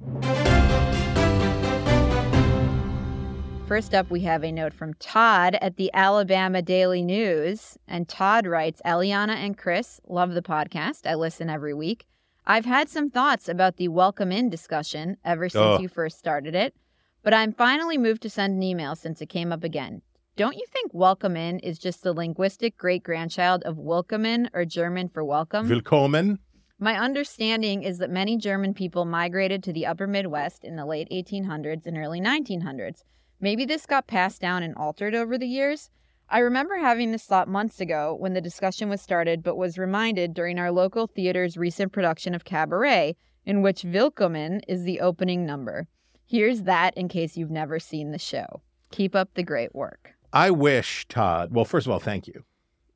[3.67, 7.77] First up, we have a note from Todd at the Alabama Daily News.
[7.89, 11.05] And Todd writes Eliana and Chris, love the podcast.
[11.05, 12.07] I listen every week.
[12.47, 15.81] I've had some thoughts about the welcome in discussion ever since Ugh.
[15.83, 16.77] you first started it,
[17.25, 20.03] but I'm finally moved to send an email since it came up again.
[20.37, 25.09] Don't you think welcome in is just the linguistic great grandchild of willkommen or German
[25.09, 25.69] for welcome?
[25.69, 26.39] Willkommen.
[26.79, 31.09] My understanding is that many German people migrated to the upper Midwest in the late
[31.11, 33.03] 1800s and early 1900s.
[33.41, 35.91] Maybe this got passed down and altered over the years.
[36.29, 40.33] I remember having this thought months ago when the discussion was started, but was reminded
[40.33, 43.15] during our local theater's recent production of Cabaret,
[43.45, 45.87] in which Willkommen is the opening number.
[46.25, 48.63] Here's that in case you've never seen the show.
[48.91, 50.15] Keep up the great work.
[50.33, 52.43] I wish, Todd, well, first of all, thank you.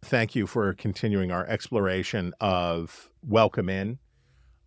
[0.03, 3.99] Thank you for continuing our exploration of welcome in.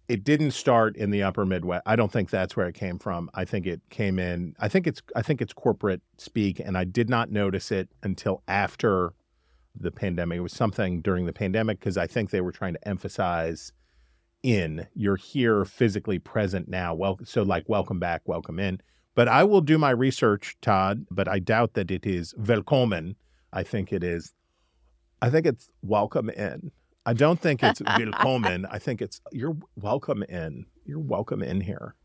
[0.08, 1.84] It didn't start in the upper Midwest.
[1.86, 3.30] I don't think that's where it came from.
[3.34, 6.84] I think it came in I think it's I think it's corporate speak and I
[6.84, 9.14] did not notice it until after
[9.76, 10.38] the pandemic.
[10.38, 13.72] It was something during the pandemic because I think they were trying to emphasize
[14.44, 16.94] in you're here physically present now.
[16.94, 18.82] Well, so like welcome back, welcome in.
[19.16, 23.16] But I will do my research, Todd, but I doubt that it is willkommen.
[23.54, 24.34] I think it is
[25.22, 26.72] I think it's welcome in.
[27.06, 28.66] I don't think it's willkommen.
[28.72, 30.66] I think it's you're welcome in.
[30.86, 31.96] You're welcome in here.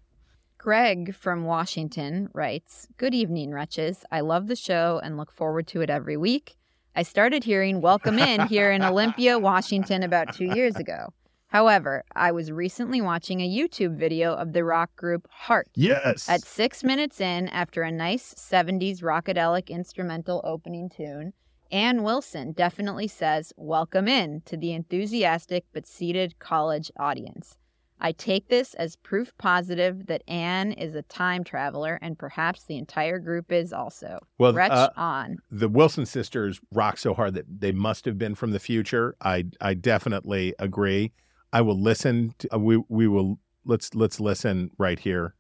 [0.59, 4.05] Greg from Washington writes Good evening, wretches.
[4.11, 6.57] I love the show and look forward to it every week.
[6.97, 11.13] I started hearing Welcome In here in Olympia, Washington about two years ago.
[11.47, 15.69] However, I was recently watching a YouTube video of the rock group Heart.
[15.77, 16.29] Yes.
[16.29, 21.35] At six minutes in, after a nice 70s rockadelic instrumental opening tune,
[21.71, 27.59] Ann Wilson definitely says, Welcome in to the enthusiastic but seated college audience.
[28.01, 32.79] I take this as proof positive that Ann is a time traveler and perhaps the
[32.79, 34.21] entire group is also.
[34.39, 35.39] Well, Wretch uh, on.
[35.51, 39.17] The Wilson sisters rock so hard that they must have been from the future.
[39.21, 41.13] I I definitely agree.
[41.53, 42.35] I will listen.
[42.39, 45.35] To, uh, we we will let's let's listen right here.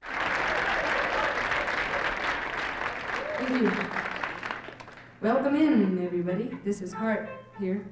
[5.20, 6.48] Welcome in, everybody.
[6.64, 7.84] This is Heart here.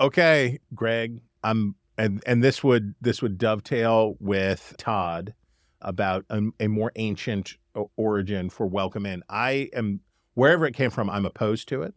[0.00, 1.20] Okay, Greg.
[1.44, 5.34] I'm and and this would this would dovetail with Todd
[5.80, 7.54] about a, a more ancient
[7.96, 9.22] origin for welcome in.
[9.28, 10.00] I am
[10.34, 11.08] wherever it came from.
[11.08, 11.94] I'm opposed to it,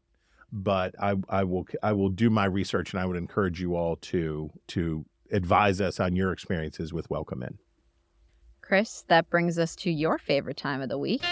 [0.51, 3.95] but I I will I will do my research and I would encourage you all
[3.95, 7.57] to to advise us on your experiences with welcome in.
[8.61, 11.23] Chris, that brings us to your favorite time of the week.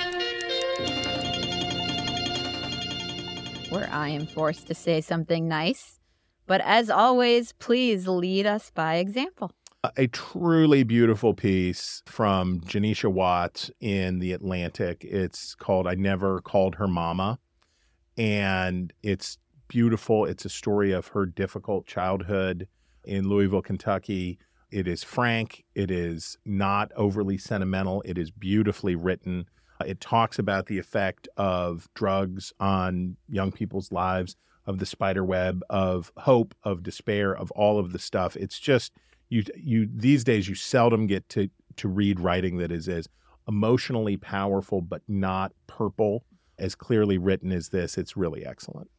[3.70, 6.00] Where I am forced to say something nice.
[6.48, 9.52] But as always, please lead us by example.
[9.96, 15.06] A truly beautiful piece from Jenisha Watts in The Atlantic.
[15.06, 17.38] It's called I Never Called Her Mama.
[18.18, 20.26] And it's beautiful.
[20.26, 22.68] It's a story of her difficult childhood
[23.04, 24.40] in Louisville, Kentucky.
[24.72, 25.64] It is frank.
[25.76, 28.02] It is not overly sentimental.
[28.04, 29.46] It is beautifully written.
[29.86, 35.62] It talks about the effect of drugs on young people's lives, of the spider web,
[35.70, 38.36] of hope, of despair, of all of the stuff.
[38.36, 38.94] It's just
[39.30, 43.08] you you these days you seldom get to to read writing that is as
[43.48, 46.24] emotionally powerful but not purple
[46.58, 47.98] as clearly written as this.
[47.98, 48.90] It's really excellent.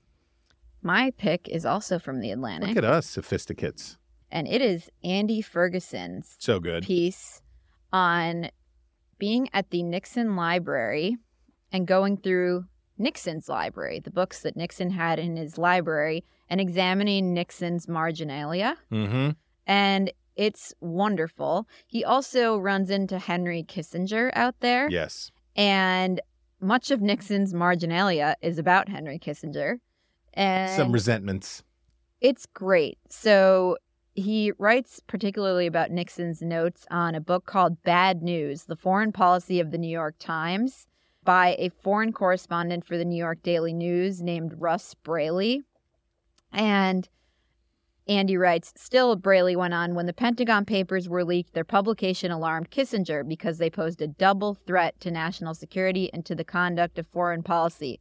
[0.82, 2.70] My pick is also from the Atlantic.
[2.70, 3.98] Look at us, sophisticates.
[4.30, 6.84] And it is Andy Ferguson's So good.
[6.84, 7.42] piece
[7.92, 8.50] on
[9.20, 11.16] being at the Nixon Library
[11.70, 12.64] and going through
[12.98, 18.76] Nixon's library, the books that Nixon had in his library, and examining Nixon's marginalia.
[18.90, 19.30] Mm-hmm.
[19.66, 21.68] And it's wonderful.
[21.86, 24.88] He also runs into Henry Kissinger out there.
[24.90, 25.30] Yes.
[25.54, 26.20] And
[26.60, 29.76] much of Nixon's marginalia is about Henry Kissinger.
[30.34, 31.62] And Some resentments.
[32.20, 32.98] it's great.
[33.08, 33.76] So
[34.14, 39.60] he writes particularly about Nixon's notes on a book called Bad News The Foreign Policy
[39.60, 40.86] of the New York Times
[41.24, 45.62] by a foreign correspondent for the New York Daily News named Russ Braley.
[46.52, 47.08] And
[48.08, 52.70] Andy writes Still, Braley went on, when the Pentagon Papers were leaked, their publication alarmed
[52.70, 57.06] Kissinger because they posed a double threat to national security and to the conduct of
[57.06, 58.00] foreign policy.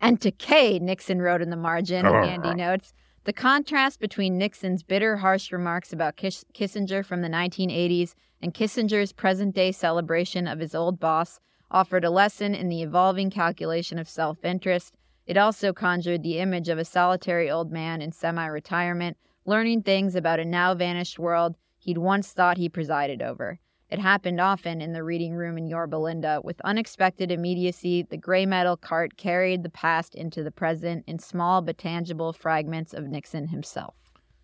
[0.00, 2.94] And to K, Nixon wrote in the margin, oh, Andy notes.
[3.24, 9.12] The contrast between Nixon's bitter, harsh remarks about Kiss- Kissinger from the 1980s and Kissinger's
[9.12, 11.38] present day celebration of his old boss
[11.70, 14.96] offered a lesson in the evolving calculation of self interest.
[15.26, 20.14] It also conjured the image of a solitary old man in semi retirement, learning things
[20.14, 23.60] about a now vanished world he'd once thought he presided over.
[23.90, 26.40] It happened often in the reading room in Yorba Linda.
[26.44, 31.60] With unexpected immediacy, the gray metal cart carried the past into the present in small
[31.60, 33.94] but tangible fragments of Nixon himself.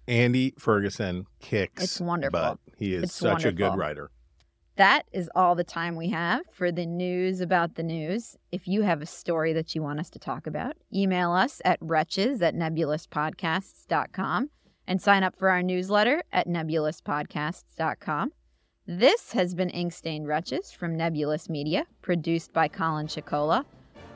[0.09, 1.83] Andy Ferguson kicks.
[1.85, 2.41] It's wonderful.
[2.41, 4.11] But he is It's such a good writer.
[4.77, 8.37] That is all the time we have for the news about the news.
[8.53, 11.79] If you have a story that you want us to talk about, email us at
[11.81, 14.51] wretches at nebulouspodcasts.com
[14.87, 18.33] and sign up for our newsletter at nebulouspodcasts.com.
[18.89, 23.65] This has been Inkstained Wretches from Nebulous Media, produced by Colin Chicola.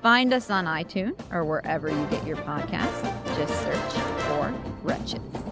[0.00, 3.02] Find us on iTunes or wherever you get your podcasts.
[3.36, 4.54] Just search for
[4.84, 5.49] Wretches.